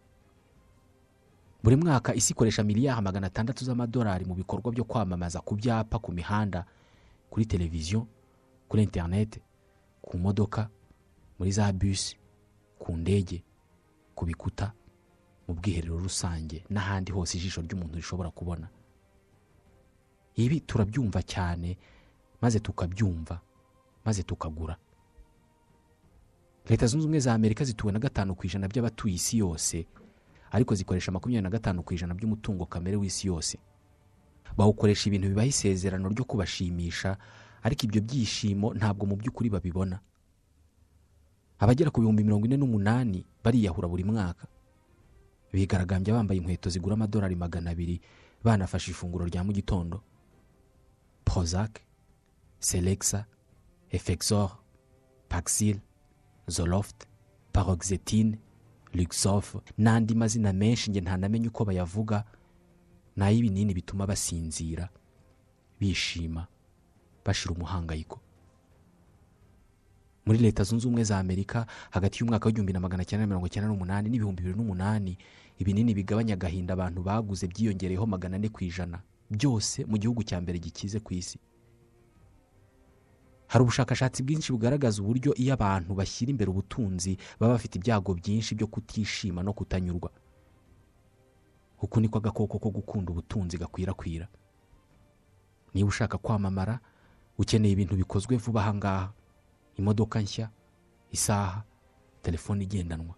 Buri 1.63 1.75
mwaka 1.75 2.15
isi 2.15 2.33
ikoresha 2.33 2.63
miliyari 2.63 3.01
magana 3.01 3.27
atandatu 3.27 3.65
z'amadolari 3.65 4.25
mu 4.25 4.35
bikorwa 4.35 4.71
byo 4.71 4.83
kwamamaza 4.83 5.41
ku 5.41 5.55
byapa 5.55 5.99
ku 5.99 6.11
mihanda 6.11 6.65
kuri 7.29 7.45
televiziyo 7.45 8.07
kuri 8.67 8.83
interineti 8.83 9.41
ku 10.01 10.17
modoka 10.17 10.69
muri 11.39 11.51
za 11.51 11.71
bisi 11.73 12.17
ku 12.79 12.95
ndege 12.97 13.43
ku 14.15 14.25
bikuta 14.25 14.71
mu 15.47 15.53
bwiherero 15.55 15.97
rusange 15.99 16.63
n'ahandi 16.69 17.11
hose 17.11 17.37
ijisho 17.37 17.61
ry'umuntu 17.61 17.95
rishobora 17.95 18.29
kubona. 18.31 18.67
Ibi 20.35 20.61
turabyumva 20.61 21.21
cyane 21.23 21.77
maze 22.41 22.59
tukabyumva 22.59 23.39
maze 24.05 24.23
tukagura. 24.23 24.77
Leta 26.69 26.87
zunze 26.87 27.03
ubumwe 27.05 27.19
za 27.19 27.33
amerika 27.33 27.63
zituwe 27.65 27.91
na 27.93 27.99
gatanu 27.99 28.35
ku 28.35 28.45
ijana 28.45 28.67
by'abatuye 28.67 29.15
isi 29.15 29.37
yose 29.41 29.85
ariko 30.51 30.75
zikoresha 30.75 31.11
makumyabiri 31.11 31.43
na 31.43 31.49
gatanu 31.49 31.83
ku 31.83 31.93
ijana 31.93 32.13
by'umutungo 32.13 32.65
kamere 32.65 32.97
w'isi 32.97 33.27
yose. 33.27 33.57
Bawukoresha 34.57 35.07
ibintu 35.09 35.27
bibaha 35.29 35.47
isezerano 35.47 36.09
ryo 36.09 36.25
kubashimisha 36.25 37.17
ariko 37.63 37.85
ibyo 37.85 38.01
byishimo 38.01 38.73
ntabwo 38.73 39.05
mu 39.05 39.15
by'ukuri 39.15 39.49
babibona. 39.49 39.99
Abagera 41.59 41.91
ku 41.91 41.99
bihumbi 42.01 42.23
mirongo 42.23 42.45
ine 42.47 42.57
n'umunani 42.57 43.25
bariyahura 43.43 43.87
buri 43.87 44.03
mwaka. 44.03 44.47
Bigaragambya 45.53 46.13
bambaye 46.13 46.39
inkweto 46.39 46.69
zigura 46.69 46.93
amadolari 46.93 47.35
magana 47.35 47.71
abiri 47.71 48.01
banafashe 48.43 48.91
ifunguro 48.91 49.25
rya 49.27 49.43
mu 49.43 49.51
gitondo. 49.51 50.01
Prozac 51.25 51.81
selekisa 52.59 53.25
efexor 53.91 54.57
paxil 55.29 55.79
zoloft 56.47 57.05
paroxetine 57.51 58.39
luxof 58.93 59.55
n'andi 59.77 60.15
mazina 60.15 60.53
menshi 60.53 60.91
nge 60.91 61.01
ntanamenye 61.01 61.47
uko 61.47 61.65
bayavuga 61.65 62.23
ni 63.15 63.23
ay'ibinini 63.23 63.73
bituma 63.73 64.07
basinzira 64.07 64.89
bishima 65.79 66.47
bashira 67.25 67.55
umuhangayiko. 67.55 68.19
Muri 70.25 70.39
leta 70.39 70.63
zunze 70.63 70.87
ubumwe 70.87 71.03
za 71.03 71.17
amerika 71.19 71.65
hagati 71.91 72.19
y'umwaka 72.19 72.45
w'igihumbi 72.45 72.73
na 72.73 72.79
magana 72.79 73.05
cyenda 73.05 73.27
mirongo 73.27 73.47
icyenda 73.47 73.69
n'umunani 73.69 74.09
n'ibihumbi 74.09 74.41
bibiri 74.43 74.57
n'umunani 74.57 75.17
ibinini 75.59 75.93
bigabanya 75.93 76.33
agahinda 76.33 76.73
abantu 76.73 77.01
baguze 77.03 77.47
byiyongereyeho 77.47 78.05
magana 78.05 78.35
ane 78.37 78.49
ku 78.49 78.63
ijana. 78.63 79.01
Byose 79.29 79.85
mu 79.85 79.97
gihugu 79.97 80.23
cya 80.23 80.41
mbere 80.41 80.59
gikize 80.59 80.99
ku 80.99 81.13
isi. 81.13 81.39
Hari 83.49 83.61
ubushakashatsi 83.65 84.21
bwinshi 84.23 84.51
bugaragaza 84.53 85.01
uburyo 85.01 85.33
iyo 85.41 85.53
abantu 85.57 85.91
bashyira 85.97 86.29
imbere 86.31 86.49
ubutunzi 86.53 87.17
baba 87.39 87.53
bafite 87.57 87.75
ibyago 87.81 88.13
byinshi 88.13 88.53
byo 88.55 88.67
kutishima 88.69 89.41
no 89.43 89.53
kutanyurwa. 89.57 90.09
Uku 91.81 91.97
niko 91.99 92.17
agakoko 92.21 92.59
ko 92.59 92.69
gukunda 92.69 93.11
ubutunzi 93.11 93.57
gakwirakwira. 93.57 94.27
Niba 95.73 95.87
ushaka 95.89 96.17
kwamamara 96.17 96.79
ukeneye 97.37 97.73
ibintu 97.73 97.95
bikozwe 97.95 98.37
vuba 98.37 98.61
aha 98.61 98.73
ngaha. 98.73 99.07
Imodoka 99.79 100.19
nshya 100.21 100.49
isaha 101.11 101.63
telefone 102.21 102.63
igendanwa. 102.63 103.15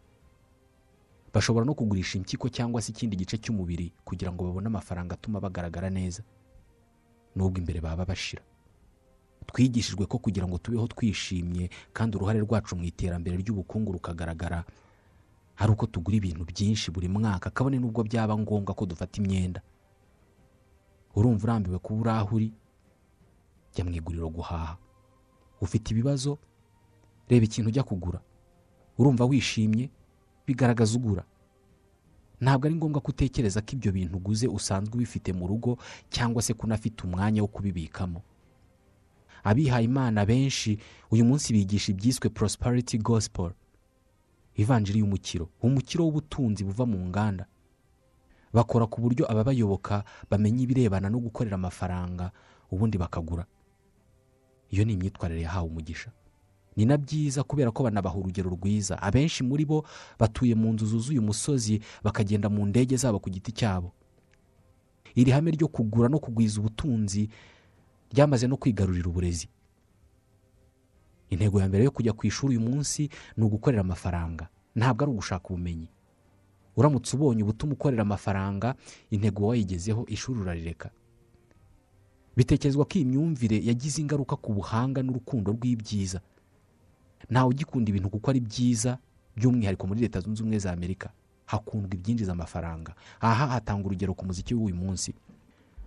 Bashobora 1.34 1.66
no 1.66 1.74
kugurisha 1.74 2.18
impyiko 2.18 2.50
cyangwa 2.50 2.82
se 2.82 2.92
ikindi 2.92 3.16
gice 3.18 3.38
cy'umubiri 3.38 3.92
kugira 4.06 4.32
ngo 4.32 4.44
babone 4.48 4.68
amafaranga 4.68 5.14
atuma 5.16 5.40
bagaragara 5.42 5.90
neza. 5.90 6.24
Nubwo 7.36 7.58
imbere 7.60 7.82
baba 7.82 8.06
bashira. 8.06 8.44
Twigishijwe 9.46 10.06
ko 10.06 10.18
kugira 10.18 10.48
ngo 10.48 10.58
tubeho 10.58 10.88
twishimye 10.88 11.70
kandi 11.94 12.18
uruhare 12.18 12.40
rwacu 12.40 12.76
mu 12.76 12.84
iterambere 12.84 13.38
ry'ubukungu 13.38 13.92
rukagaragara 13.98 14.64
ari 15.58 15.72
uko 15.72 15.86
tugura 15.86 16.18
ibintu 16.18 16.46
byinshi 16.46 16.92
buri 16.92 17.08
mwaka 17.08 17.50
kabone 17.50 17.78
n'ubwo 17.80 18.04
byaba 18.04 18.34
ngombwa 18.38 18.74
ko 18.74 18.86
dufata 18.86 19.22
imyenda. 19.22 19.62
Urumva 21.16 21.44
urambiwe 21.44 21.78
kuba 21.80 22.02
uri 22.02 22.10
aho 22.10 22.36
uri 22.36 22.50
jya 23.76 23.84
mu 23.86 23.92
iguriro 23.94 24.30
guhaha. 24.30 24.78
Ufite 25.62 25.92
ibibazo? 25.94 26.38
Reba 27.30 27.46
ikintu 27.46 27.70
ujya 27.70 27.84
kugura. 27.84 28.20
Urumva 28.98 29.26
wishimye 29.26 29.90
bigaragaza 30.48 30.98
ugura. 30.98 31.24
Ntabwo 32.42 32.66
ari 32.68 32.76
ngombwa 32.76 33.02
ko 33.02 33.12
utekereza 33.14 33.62
ko 33.62 33.70
ibyo 33.78 33.92
bintu 33.92 34.18
uguze 34.18 34.48
usanzwe 34.50 34.96
ubifite 34.98 35.30
mu 35.34 35.46
rugo 35.48 35.78
cyangwa 36.10 36.42
se 36.42 36.54
ko 36.58 36.66
unafite 36.66 37.04
umwanya 37.06 37.42
wo 37.42 37.48
kubibikamo. 37.54 38.24
Abihaye 39.44 39.86
imana 39.86 40.26
benshi 40.26 40.78
uyu 41.12 41.26
munsi 41.26 41.54
bigisha 41.54 41.92
ibyiswe 41.92 42.30
prosperity 42.30 42.98
gospel. 42.98 43.52
Ivanjiri 44.56 45.00
y'umukiro 45.00 45.50
umukiro 45.62 46.04
w'ubutunzi 46.06 46.64
buva 46.64 46.86
mu 46.86 47.00
nganda. 47.08 47.46
Bakora 48.54 48.86
ku 48.88 49.02
buryo 49.02 49.24
ababayoboka 49.32 50.04
bamenya 50.30 50.64
ibirebana 50.64 51.10
no 51.10 51.20
gukorera 51.20 51.56
amafaranga 51.56 52.32
ubundi 52.72 52.98
bakagura. 52.98 53.46
Iyo 54.70 54.84
ni 54.86 54.94
imyitwarire 54.94 55.42
yahawe 55.42 55.68
umugisha. 55.70 56.12
Ni 56.76 56.86
na 56.86 56.98
byiza 56.98 57.44
kubera 57.44 57.72
ko 57.72 57.84
banabaha 57.84 58.16
urugero 58.20 58.50
rwiza. 58.52 59.02
Abenshi 59.02 59.44
muri 59.44 59.66
bo 59.66 59.86
batuye 60.20 60.56
mu 60.56 60.74
nzu 60.74 60.86
zuzuye 60.86 61.20
umusozi 61.20 61.80
bakagenda 62.04 62.50
mu 62.50 62.66
ndege 62.66 62.96
zabo 62.96 63.20
ku 63.20 63.30
giti 63.30 63.52
cyabo. 63.52 63.92
Iri 65.16 65.32
hame 65.32 65.52
ryo 65.52 65.68
kugura 65.68 66.08
no 66.10 66.20
kugwiza 66.20 66.60
ubutunzi 66.60 67.28
ryamaze 68.12 68.48
no 68.48 68.58
kwigarurira 68.58 69.08
uburezi. 69.10 69.48
Intego 71.30 71.60
ya 71.62 71.68
mbere 71.68 71.84
yo 71.84 71.92
kujya 71.92 72.14
ku 72.14 72.28
ishuri 72.28 72.58
uyu 72.58 72.70
munsi 72.70 73.10
ni 73.38 73.44
ugukorera 73.44 73.82
amafaranga. 73.82 74.48
Ntabwo 74.76 75.04
ari 75.04 75.12
ugushaka 75.12 75.48
ubumenyi. 75.50 75.88
Uramutse 76.76 77.16
ubonye 77.16 77.44
ubutuma 77.44 77.74
ukorera 77.74 78.02
amafaranga 78.04 78.76
intego 79.12 79.48
wayigezeho 79.48 80.06
ishuri 80.08 80.40
urarireka 80.40 80.90
bitekerezwa 82.36 82.86
ko 82.88 82.94
iyi 82.96 83.06
myumvire 83.06 83.60
yagize 83.64 84.00
ingaruka 84.02 84.36
ku 84.40 84.54
buhanga 84.56 85.04
n'urukundo 85.04 85.52
rw'ibyiza. 85.52 86.22
Ntawe 87.30 87.50
ugikunda 87.52 87.90
ibintu 87.92 88.08
kuko 88.10 88.30
ari 88.32 88.40
byiza 88.40 88.98
by'umwihariko 89.36 89.84
muri 89.88 90.00
leta 90.08 90.20
zunze 90.24 90.40
ubumwe 90.44 90.60
za 90.60 90.72
amerika. 90.72 91.12
Hakundwa 91.46 91.92
ibyinjiza 91.96 92.32
amafaranga. 92.32 92.96
Aha 93.20 93.48
hatanga 93.60 93.84
urugero 93.88 94.14
ku 94.16 94.24
muziki 94.26 94.56
w'uyu 94.56 94.76
munsi. 94.76 95.12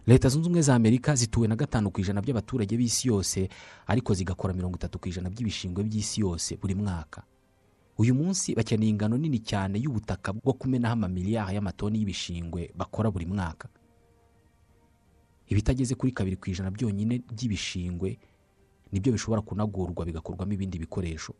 Leta 0.07 0.29
zunze 0.29 0.47
ubumwe 0.47 0.63
za 0.63 0.75
amerika 0.75 1.15
zituwe 1.15 1.49
na 1.49 1.57
gatanu 1.57 1.91
ku 1.91 2.01
ijana 2.01 2.21
by'abaturage 2.23 2.77
b'isi 2.77 3.09
yose 3.09 3.49
ariko 3.87 4.15
zigakora 4.15 4.55
mirongo 4.55 4.77
itatu 4.77 4.99
ku 4.99 5.09
ijana 5.09 5.31
by'ibishingwe 5.31 5.85
by'isi 5.85 6.21
yose 6.21 6.57
buri 6.57 6.75
mwaka. 6.75 7.23
Uyu 7.99 8.15
munsi 8.15 8.55
bakeneye 8.55 8.91
ingano 8.91 9.17
nini 9.17 9.39
cyane 9.39 9.79
y'ubutaka 9.79 10.33
bwo 10.33 10.53
kumenaho 10.53 10.93
amamiliyari 10.93 11.55
y'amatoni 11.55 11.99
y'ibishingwe 11.99 12.71
bakora 12.77 13.11
buri 13.11 13.27
mwaka. 13.27 13.69
Ibitageze 15.49 15.95
kuri 15.95 16.13
kabiri 16.13 16.37
ku 16.37 16.51
ijana 16.51 16.71
byonyine 16.71 17.23
by'ibishingwe 17.33 18.19
ni 18.93 19.01
byo 19.01 19.13
bishobora 19.13 19.43
kunagurwa 19.43 20.05
bigakorwamo 20.05 20.53
ibindi 20.53 20.79
bikoresho. 20.79 21.35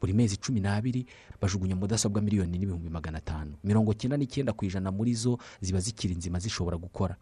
Buri 0.00 0.12
mezi 0.12 0.36
cumi 0.36 0.60
n'abiri 0.60 1.06
bajugunya 1.40 1.76
mudasobwa 1.76 2.20
miliyoni 2.22 2.58
n'ibihumbi 2.58 2.90
magana 2.90 3.18
atanu. 3.18 3.56
Mirongo 3.64 3.94
cyenda 3.94 4.16
n'icyenda 4.16 4.52
ku 4.52 4.64
ijana 4.64 4.90
muri 4.92 5.14
zo 5.14 5.38
ziba 5.60 5.80
zikiri 5.80 6.14
nzima 6.14 6.38
zishobora 6.38 6.76
gukora. 6.76 7.16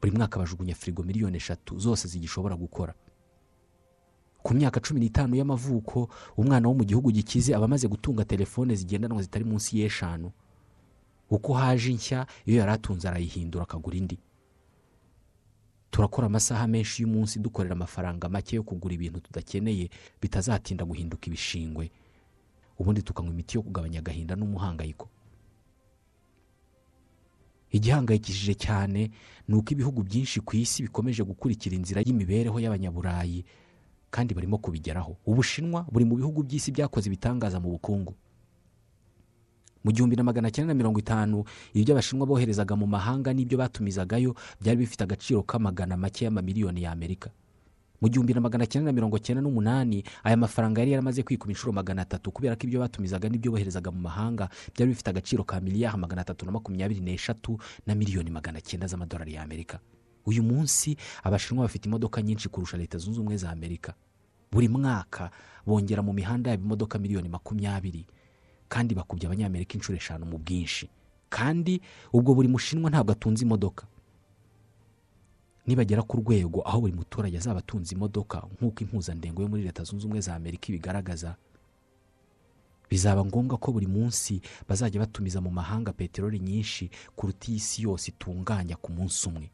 Buri 0.00 0.12
mwaka 0.16 0.38
bajugunya 0.38 0.74
firigo 0.74 1.02
miliyoni 1.02 1.36
eshatu 1.36 1.78
zose 1.78 2.08
zigishobora 2.08 2.56
gukora. 2.56 2.94
Ku 4.42 4.54
myaka 4.54 4.80
cumi 4.80 5.00
n'itanu 5.00 5.36
y'amavuko 5.38 6.08
umwana 6.36 6.68
wo 6.68 6.74
mu 6.74 6.84
gihugu 6.84 7.10
gikize 7.14 7.54
aba 7.54 7.64
amaze 7.64 7.86
gutunga 7.88 8.24
telefone 8.24 8.74
zigendanwa 8.74 9.22
zitari 9.22 9.44
munsi 9.44 9.78
y'eshanu. 9.78 10.32
Uko 11.30 11.54
haje 11.54 11.92
nshya 11.94 12.26
iyo 12.46 12.58
yari 12.58 12.72
atunze 12.72 13.08
arayihindura 13.08 13.62
akagura 13.64 13.96
indi. 13.96 14.18
Turakora 15.92 16.26
amasaha 16.26 16.64
menshi 16.66 17.02
y'umunsi 17.04 17.36
dukorera 17.38 17.74
amafaranga 17.76 18.28
make 18.28 18.56
yo 18.56 18.62
kugura 18.64 18.94
ibintu 18.96 19.20
tudakeneye 19.20 19.90
bitazatinda 20.20 20.84
guhinduka 20.88 21.26
ibishingwe. 21.28 21.90
Ubundi 22.80 23.02
tukanywa 23.04 23.32
imiti 23.32 23.56
yo 23.56 23.62
kugabanya 23.62 23.98
agahinda 24.00 24.32
n'umuhangayiko. 24.36 25.08
Igihangayikishije 27.72 28.54
cyane 28.54 29.10
ni 29.48 29.54
uko 29.54 29.68
ibihugu 29.72 30.02
byinshi 30.02 30.40
ku 30.40 30.56
isi 30.56 30.82
bikomeje 30.88 31.22
gukurikira 31.24 31.76
inzira 31.76 32.00
y'imibereho 32.04 32.56
y'abanyaburayi 32.60 33.44
kandi 34.10 34.34
barimo 34.34 34.58
kubigeraho. 34.58 35.16
Ubushinwa 35.28 35.84
buri 35.92 36.04
mu 36.04 36.16
bihugu 36.16 36.42
by'isi 36.44 36.72
byakoze 36.72 37.06
ibitangaza 37.08 37.60
mu 37.60 37.70
bukungu. 37.76 38.14
Mu 39.84 39.90
gihumbi 39.92 40.16
na 40.16 40.22
magana 40.22 40.50
cyenda 40.50 40.74
na 40.74 40.78
mirongo 40.78 40.98
itanu 40.98 41.44
ibyo 41.74 41.94
abashinwa 41.94 42.26
boherezaga 42.26 42.76
mu 42.76 42.86
mahanga 42.86 43.32
n'ibyo 43.34 43.58
batumizagayo 43.58 44.34
byari 44.60 44.78
bifite 44.78 45.02
agaciro 45.04 45.42
k'amagana 45.42 45.96
make 45.96 46.24
y'amamiliyoni 46.24 46.82
y'amerika 46.86 47.30
mu 48.02 48.08
gihumbi 48.10 48.34
na 48.34 48.40
magana 48.40 48.66
cyenda 48.66 48.90
na 48.90 48.94
mirongo 48.94 49.18
cyenda 49.18 49.42
n'umunani 49.42 50.02
aya 50.26 50.36
mafaranga 50.36 50.80
yari 50.82 50.90
yaramaze 50.94 51.22
kwikuba 51.22 51.50
inshuro 51.54 51.72
magana 51.72 52.02
atatu 52.02 52.30
kubera 52.34 52.56
ko 52.58 52.66
ibyo 52.66 52.80
batumizaga 52.82 53.28
n'ibyo 53.30 53.50
boherezaga 53.54 53.90
mu 53.90 54.00
mahanga 54.06 54.48
byari 54.74 54.90
bifite 54.94 55.08
agaciro 55.10 55.44
ka 55.44 55.60
miliyari 55.60 55.98
magana 55.98 56.22
atatu 56.22 56.46
na 56.46 56.52
makumyabiri 56.52 57.00
n'eshatu 57.00 57.58
na 57.86 57.94
miliyoni 57.94 58.30
magana 58.30 58.58
cyenda 58.60 58.86
z'amadolari 58.86 59.34
y'amerika 59.34 59.78
uyu 60.26 60.42
munsi 60.42 60.94
abashinwa 61.22 61.66
bafite 61.66 61.86
imodoka 61.86 62.22
nyinshi 62.22 62.48
kurusha 62.48 62.76
leta 62.78 62.98
zunze 62.98 63.18
ubumwe 63.18 63.36
za 63.36 63.50
amerika. 63.50 63.94
Buri 64.52 64.68
mwaka 64.68 65.30
bongera 65.66 66.02
mu 66.02 66.12
mihanda 66.12 66.50
yabo 66.50 66.62
imodoka 66.64 66.98
miliyoni 66.98 67.28
makumyabiri. 67.28 68.06
Kandi 68.72 68.94
bakubye 68.96 69.26
abanyamerika 69.28 69.74
inshuro 69.76 69.96
eshanu 70.00 70.24
mu 70.26 70.38
bwinshi. 70.40 70.88
Kandi 71.28 71.80
ubwo 72.12 72.32
buri 72.34 72.48
mushinwa 72.48 72.88
ntabwo 72.90 73.12
atunze 73.12 73.44
imodoka. 73.44 73.84
Nibagera 75.66 76.02
ku 76.02 76.16
rwego 76.24 76.60
aho 76.64 76.80
buri 76.80 76.92
muturage 76.96 77.36
azaba 77.38 77.58
atunze 77.60 77.94
imodoka 77.94 78.42
nk'uko 78.56 78.78
impuzandengo 78.84 79.42
yo 79.42 79.48
muri 79.48 79.62
leta 79.62 79.84
zunze 79.84 80.04
ubumwe 80.08 80.20
za 80.20 80.34
amerika 80.34 80.64
ibigaragaza 80.72 81.36
bizaba 82.90 83.24
ngombwa 83.24 83.56
ko 83.62 83.72
buri 83.72 83.86
munsi 83.86 84.40
bazajya 84.68 85.00
batumiza 85.00 85.40
mu 85.40 85.50
mahanga 85.50 85.92
peteroli 85.92 86.38
nyinshi 86.40 86.90
kuruta 87.16 87.46
iyi 87.48 87.60
si 87.60 87.82
yose 87.86 88.10
itunganya 88.10 88.76
ku 88.76 88.92
munsi 88.92 89.28
umwe. 89.28 89.48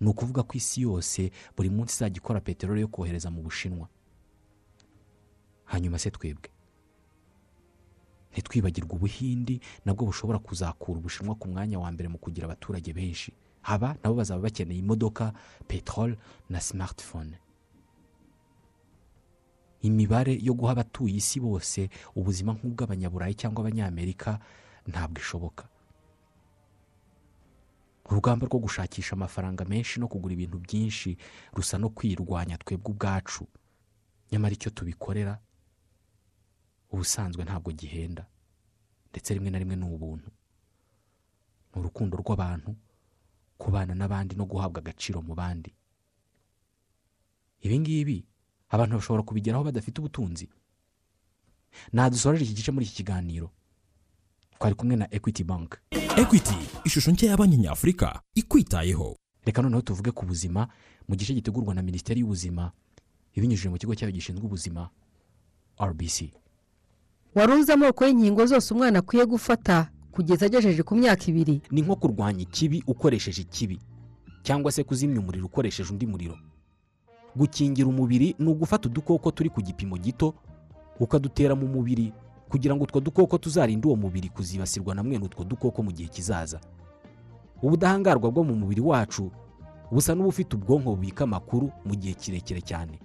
Ni 0.00 0.06
ukuvuga 0.10 0.42
ko 0.42 0.52
isi 0.58 0.82
yose 0.82 1.30
buri 1.56 1.70
munsi 1.70 1.94
izajya 1.94 2.18
ikora 2.18 2.40
peteroli 2.40 2.80
yo 2.80 2.88
kohereza 2.88 3.30
mu 3.30 3.42
bushinwa. 3.42 3.86
Hanyuma 5.70 5.98
se 5.98 6.10
twebwe. 6.10 6.50
Ntitwibagirwe 8.34 8.92
ubuhindi 8.98 9.60
nabwo 9.86 10.06
bushobora 10.10 10.38
kuzakura 10.42 10.98
ubushinwa 10.98 11.34
ku 11.38 11.46
mwanya 11.48 11.78
wa 11.78 11.86
mbere 11.94 12.08
mu 12.10 12.18
kugira 12.18 12.44
abaturage 12.50 12.90
benshi. 12.92 13.30
Haba 13.62 13.94
nabo 14.02 14.14
bazaba 14.18 14.42
bakeneye 14.50 14.78
imodoka 14.82 15.32
peteroli 15.70 16.18
na 16.50 16.58
simatifone 16.60 17.38
imibare 19.84 20.38
yo 20.42 20.54
guha 20.56 20.72
abatuye 20.72 21.16
isi 21.20 21.40
bose 21.40 21.88
ubuzima 22.16 22.52
nk'ubw'abanyaburayi 22.56 23.34
cyangwa 23.36 23.60
abanyamerika 23.62 24.40
ntabwo 24.88 25.18
ishoboka. 25.20 25.64
Urugamba 28.08 28.46
rwo 28.48 28.58
gushakisha 28.64 29.12
amafaranga 29.16 29.64
menshi 29.64 30.00
no 30.00 30.08
kugura 30.08 30.32
ibintu 30.36 30.58
byinshi 30.60 31.16
rusa 31.56 31.76
no 31.78 31.88
kwirwanya 31.92 32.56
twebwe 32.60 32.90
ubwacu. 32.92 33.44
Nyamara 34.32 34.54
icyo 34.56 34.70
tubikorera 34.72 35.38
ubusanzwe 36.94 37.44
ntabwo 37.44 37.72
gihenda. 37.72 38.26
Ndetse 39.10 39.34
rimwe 39.34 39.50
na 39.50 39.58
rimwe 39.58 39.76
ni 39.76 39.84
ubuntu 39.84 40.30
ni 41.74 41.80
urukundo 41.80 42.16
rw'abantu 42.18 42.74
kubana 43.58 43.94
n'abandi 43.94 44.34
no 44.36 44.44
guhabwa 44.46 44.78
agaciro 44.82 45.22
mu 45.22 45.34
bandi. 45.34 45.74
Ibi 47.62 47.78
ngibi 47.80 48.16
abantu 48.68 48.96
bashobora 48.96 49.22
kubigeraho 49.22 49.64
badafite 49.64 49.98
ubutunzi. 49.98 50.48
Nadusoreje 51.92 52.44
iki 52.44 52.54
gice 52.54 52.70
muri 52.72 52.86
iki 52.86 52.94
kiganiro. 53.02 53.50
Twari 54.58 54.74
kumwe 54.74 54.96
na 54.96 55.06
equity 55.14 55.44
bank. 55.44 55.78
Ekwiti 55.90 56.54
ishusho 56.84 57.10
nshya 57.10 57.30
ya 57.30 57.36
banki 57.36 57.56
nyafurika 57.56 58.22
ikwitayeho. 58.34 59.16
Reka 59.44 59.62
noneho 59.62 59.82
tuvuge 59.82 60.10
ku 60.10 60.26
buzima 60.26 60.68
mu 61.08 61.16
gice 61.16 61.34
gitegurwa 61.34 61.74
na 61.74 61.82
minisiteri 61.82 62.20
y'ubuzima 62.20 62.72
ibinyujije 63.34 63.68
mu 63.68 63.76
kigo 63.78 63.94
cyayo 63.94 64.12
gishinzwe 64.12 64.46
ubuzima 64.46 64.88
rbc 65.80 66.32
wari 67.34 67.52
uzi 67.52 67.72
amoko 67.72 68.04
y'inkingo 68.06 68.46
zose 68.46 68.74
umwana 68.74 68.98
akwiye 68.98 69.26
gufata 69.26 69.88
kugeza 70.12 70.46
agejeje 70.46 70.82
ku 70.82 70.94
myaka 70.96 71.24
ibiri? 71.26 71.62
Ni 71.70 71.82
nko 71.82 71.96
kurwanya 71.96 72.42
ikibi 72.42 72.82
ukoresheje 72.86 73.42
ikibi 73.42 73.78
cyangwa 74.42 74.72
se 74.72 74.84
kuzimya 74.84 75.20
umuriro 75.20 75.46
ukoresheje 75.46 75.92
undi 75.92 76.06
muriro. 76.06 76.36
Gukingira 77.36 77.88
umubiri 77.88 78.34
ni 78.38 78.48
ugufata 78.50 78.88
udukoko 78.88 79.30
turi 79.30 79.50
ku 79.50 79.62
gipimo 79.62 79.96
gito 79.98 80.34
ukadutera 81.00 81.54
mu 81.54 81.66
mubiri 81.66 82.12
kugira 82.48 82.74
ngo 82.76 82.84
utwo 82.84 83.00
dukoko 83.00 83.38
tuzarinde 83.38 83.86
uwo 83.88 83.96
mubiri 83.96 84.28
kuzibasirwa 84.28 84.94
na 84.94 85.02
mwene 85.02 85.24
utwo 85.24 85.44
dukoko 85.44 85.82
mu 85.82 85.90
gihe 85.92 86.08
kizaza. 86.08 86.60
Ubudahangarwa 87.62 88.30
bwo 88.30 88.44
mu 88.44 88.54
mubiri 88.54 88.80
wacu 88.80 89.30
busa 89.90 90.14
n'ubufite 90.14 90.54
ubwonko 90.56 90.90
bubika 90.94 91.24
amakuru 91.24 91.70
mu 91.84 91.94
gihe 91.96 92.14
kirekire 92.14 92.60
cyane. 92.60 92.98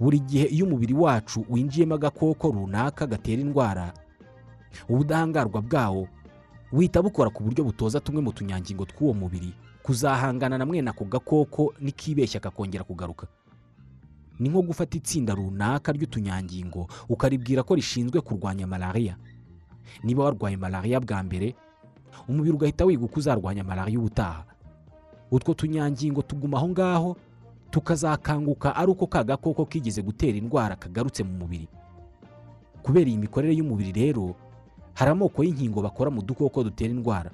Buri 0.00 0.20
gihe 0.20 0.46
iyo 0.46 0.66
umubiri 0.66 0.94
wacu 0.94 1.44
winjiyemo 1.48 1.94
agakoko 1.94 2.50
runaka 2.50 3.06
gatera 3.06 3.42
indwara 3.42 3.92
ubudahangarwa 4.88 5.62
bwawo 5.62 6.08
buhita 6.72 7.02
bukora 7.02 7.30
ku 7.30 7.42
buryo 7.42 7.64
butoza 7.64 8.00
tumwe 8.00 8.22
mu 8.22 8.32
tunyangingo 8.32 8.84
tw'uwo 8.86 9.14
mubiri 9.14 9.52
kuzahangana 9.82 10.58
na 10.58 10.66
mwene 10.66 10.90
ako 10.90 11.04
gakoko 11.04 11.74
nikibeshya 11.80 12.40
kakongera 12.40 12.84
kugaruka. 12.84 13.26
Ni 14.38 14.48
nko 14.48 14.62
gufata 14.62 14.96
itsinda 14.96 15.34
runaka 15.34 15.92
ry'utunyangingo 15.92 16.86
ukaribwira 17.08 17.62
ko 17.62 17.74
rishinzwe 17.74 18.20
kurwanya 18.20 18.66
malariya 18.66 19.16
niba 20.04 20.24
warwaye 20.24 20.56
malariya 20.56 21.00
bwa 21.00 21.22
mbere 21.22 21.54
umubiri 22.28 22.54
ugahita 22.54 22.84
wiga 22.84 23.04
uko 23.04 23.18
uzarwanya 23.20 23.64
malariya 23.64 23.98
ubutaha. 23.98 24.44
Utwo 25.30 25.54
tunyangingo 25.54 26.22
tuguma 26.22 26.56
aho 26.58 26.68
ngaho 26.68 27.16
tukazakanguka 27.70 28.76
ari 28.76 28.90
uko 28.90 29.06
ka 29.06 29.24
gakoko 29.24 29.64
kigeze 29.66 30.02
gutera 30.02 30.38
indwara 30.38 30.76
kagarutse 30.76 31.22
mu 31.24 31.32
mubiri. 31.38 31.68
Kubera 32.82 33.06
iyi 33.10 33.18
mikorere 33.18 33.54
y'umubiri 33.54 33.92
rero 33.92 34.34
hari 34.94 35.10
amoko 35.10 35.44
y'inkingo 35.44 35.82
bakora 35.82 36.10
mu 36.10 36.22
dukoko 36.22 36.64
dutera 36.64 36.90
indwara. 36.90 37.30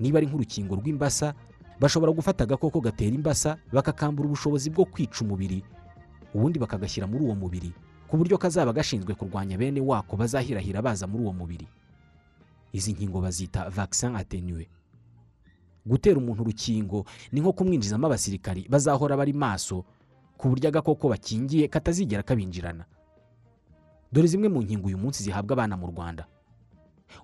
Niba 0.00 0.18
ari 0.18 0.26
nk'urukingo 0.26 0.74
rw'imbasa 0.76 1.34
bashobora 1.80 2.12
gufata 2.12 2.44
agakoko 2.44 2.80
gatera 2.80 3.14
imbasa 3.14 3.56
bakakambura 3.72 4.26
ubushobozi 4.28 4.70
bwo 4.70 4.84
kwica 4.84 5.20
umubiri 5.24 5.62
ubundi 6.34 6.58
bakagashyira 6.58 7.06
muri 7.06 7.24
uwo 7.24 7.34
mubiri 7.34 7.72
ku 8.08 8.16
buryo 8.16 8.38
kazaba 8.38 8.72
gashinzwe 8.72 9.14
kurwanya 9.14 9.56
bene 9.58 9.80
wako 9.80 10.16
bazahirahira 10.16 10.82
baza 10.82 11.06
muri 11.06 11.22
uwo 11.24 11.32
mubiri. 11.32 11.68
Izi 12.72 12.92
nkingo 12.92 13.20
bazita 13.20 13.68
vaccin 13.70 14.16
atenuwe 14.16 14.68
gutera 15.86 16.18
umuntu 16.18 16.42
urukingo 16.42 17.04
ni 17.32 17.40
nko 17.40 17.52
kumwinjizamo 17.52 18.06
abasirikari 18.06 18.66
bazahora 18.68 19.16
bari 19.16 19.32
maso 19.32 19.84
ku 20.36 20.48
buryo 20.48 20.68
agakoko 20.68 21.08
bakingiye 21.08 21.68
katazigera 21.68 22.22
kabinjirana. 22.22 22.84
Dore 24.12 24.28
zimwe 24.28 24.48
mu 24.48 24.62
nkingo 24.62 24.86
uyu 24.86 24.98
munsi 24.98 25.22
zihabwa 25.22 25.52
abana 25.52 25.76
mu 25.76 25.86
rwanda. 25.86 26.26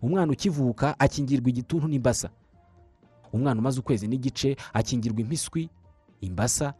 Umwana 0.03 0.33
ukivuka 0.33 0.99
akingirwa 0.99 1.49
igituntu 1.49 1.89
n'imbasa. 1.89 2.31
Umwana 3.33 3.61
umaze 3.61 3.81
ukwezi 3.81 4.09
n'igice 4.09 4.57
akingirwa 4.73 5.21
impiswi 5.21 5.69
imbasa 6.21 6.75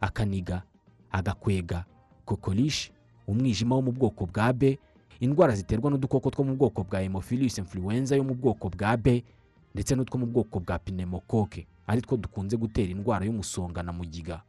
akaniga 0.00 0.62
agakwega 1.10 1.84
kokorishi 2.24 2.92
umwijima 3.26 3.74
wo 3.74 3.82
mu 3.82 3.92
bwoko 3.92 4.26
bwa 4.26 4.52
b 4.52 4.78
indwara 5.20 5.54
ziterwa 5.56 5.90
n'udukoko 5.90 6.30
two 6.30 6.44
mu 6.44 6.56
bwoko 6.56 6.84
bwa 6.84 7.00
hemophilus 7.00 7.58
influenza 7.58 8.16
yo 8.16 8.24
mu 8.24 8.34
bwoko 8.34 8.68
bwa 8.68 8.96
b 8.96 9.24
ndetse 9.74 9.94
n'utwo 9.94 10.18
mu 10.18 10.26
bwoko 10.26 10.60
bwa 10.60 10.78
pneumococque 10.78 11.66
ari 11.86 12.02
two 12.02 12.16
dukunze 12.16 12.56
gutera 12.56 12.90
indwara 12.90 13.24
y'umusonga 13.26 13.82
na 13.82 13.92
mugiga 13.92 14.42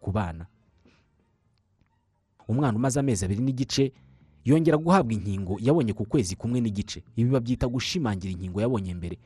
ku 0.00 0.10
bana. 0.12 0.46
Umwana 2.48 2.76
umaze 2.78 3.00
amezi 3.00 3.24
abiri 3.24 3.40
n'igice 3.42 3.92
yongera 4.44 4.76
guhabwa 4.76 5.12
inkingo 5.12 5.56
yabonye 5.60 5.92
ku 5.92 6.04
kwezi 6.04 6.36
kumwe 6.36 6.60
n'igice. 6.60 7.04
Ibi 7.16 7.30
babyita 7.30 7.68
gushimangira 7.68 8.32
inkingo 8.32 8.60
yabonye 8.60 8.94
mbere. 8.94 9.18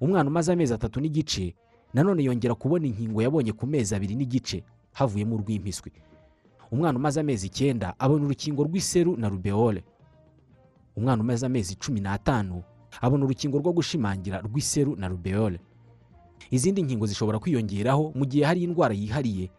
Umwana 0.00 0.30
umaze 0.30 0.52
amezi 0.52 0.74
atatu 0.74 1.00
n'igice 1.00 1.54
nanone 1.94 2.22
yongera 2.24 2.54
kubona 2.54 2.86
inkingo 2.86 3.22
yabonye 3.22 3.52
ku 3.52 3.66
mezi 3.66 3.94
abiri 3.94 4.14
n'igice 4.14 4.62
havuyemo 4.92 5.34
urw'impiswi 5.36 5.90
umwana 6.70 6.98
umaze 6.98 7.20
amezi 7.20 7.46
icyenda 7.46 7.94
abona 7.98 8.24
urukingo 8.24 8.64
rw'iseru 8.64 9.16
na 9.16 9.28
rubeole. 9.28 9.84
Umwana 10.96 11.22
umaze 11.22 11.46
amezi 11.46 11.76
cumi 11.76 12.00
n'atanu 12.00 12.62
abona 13.00 13.24
urukingo 13.24 13.58
rwo 13.58 13.72
gushimangira 13.72 14.40
rw'iseru 14.40 14.96
na 14.96 15.08
rubeole. 15.08 15.60
Izindi 16.50 16.82
nkingo 16.82 17.06
zishobora 17.06 17.38
kwiyongeraho 17.38 18.12
mu 18.14 18.24
gihe 18.26 18.44
hari 18.44 18.62
indwara 18.62 18.94
yihariye 18.94 19.50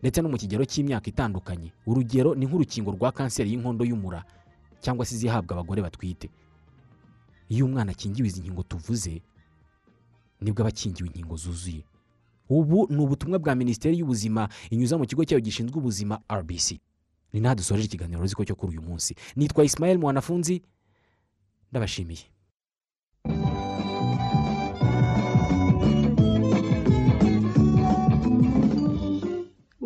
ndetse 0.00 0.22
no 0.22 0.28
mu 0.28 0.36
kigero 0.38 0.64
cy'imyaka 0.64 1.08
itandukanye. 1.10 1.72
Urugero 1.86 2.34
ni 2.34 2.46
nk'urukingo 2.46 2.90
rwa 2.94 3.12
kanseri 3.12 3.50
y'inkondo 3.52 3.84
y'umura 3.84 4.24
cyangwa 4.80 5.04
se 5.06 5.14
izihabwa 5.14 5.52
abagore 5.58 5.82
batwite. 5.82 6.30
Iyo 7.48 7.66
umwana 7.66 7.92
akingiwe 7.92 8.28
izi 8.28 8.40
nkingo 8.40 8.62
tuvuze 8.62 9.22
ni 10.40 10.52
bwo 10.52 10.62
aba 10.62 10.68
akingiwe 10.70 11.08
inkingo 11.08 11.36
zuzuye. 11.36 11.82
Ubu 12.48 12.86
ni 12.90 13.00
ubutumwa 13.02 13.38
bwa 13.38 13.54
minisiteri 13.54 13.98
y'ubuzima 13.98 14.48
inyuza 14.70 14.98
mu 14.98 15.04
kigo 15.06 15.24
cyayo 15.24 15.40
gishinzwe 15.42 15.76
ubuzima 15.78 16.20
rbc 16.32 16.78
ni 17.32 17.40
naho 17.40 17.54
dusoreje 17.60 17.86
ikiganiro 17.92 18.24
ko 18.36 18.44
cyo 18.44 18.54
kuri 18.56 18.72
uyu 18.78 18.82
munsi. 18.82 19.14
Nitwa 19.36 19.64
isimayeli 19.64 20.00
mwanafunzi. 20.00 20.62
Ndabashimiye. 21.70 22.24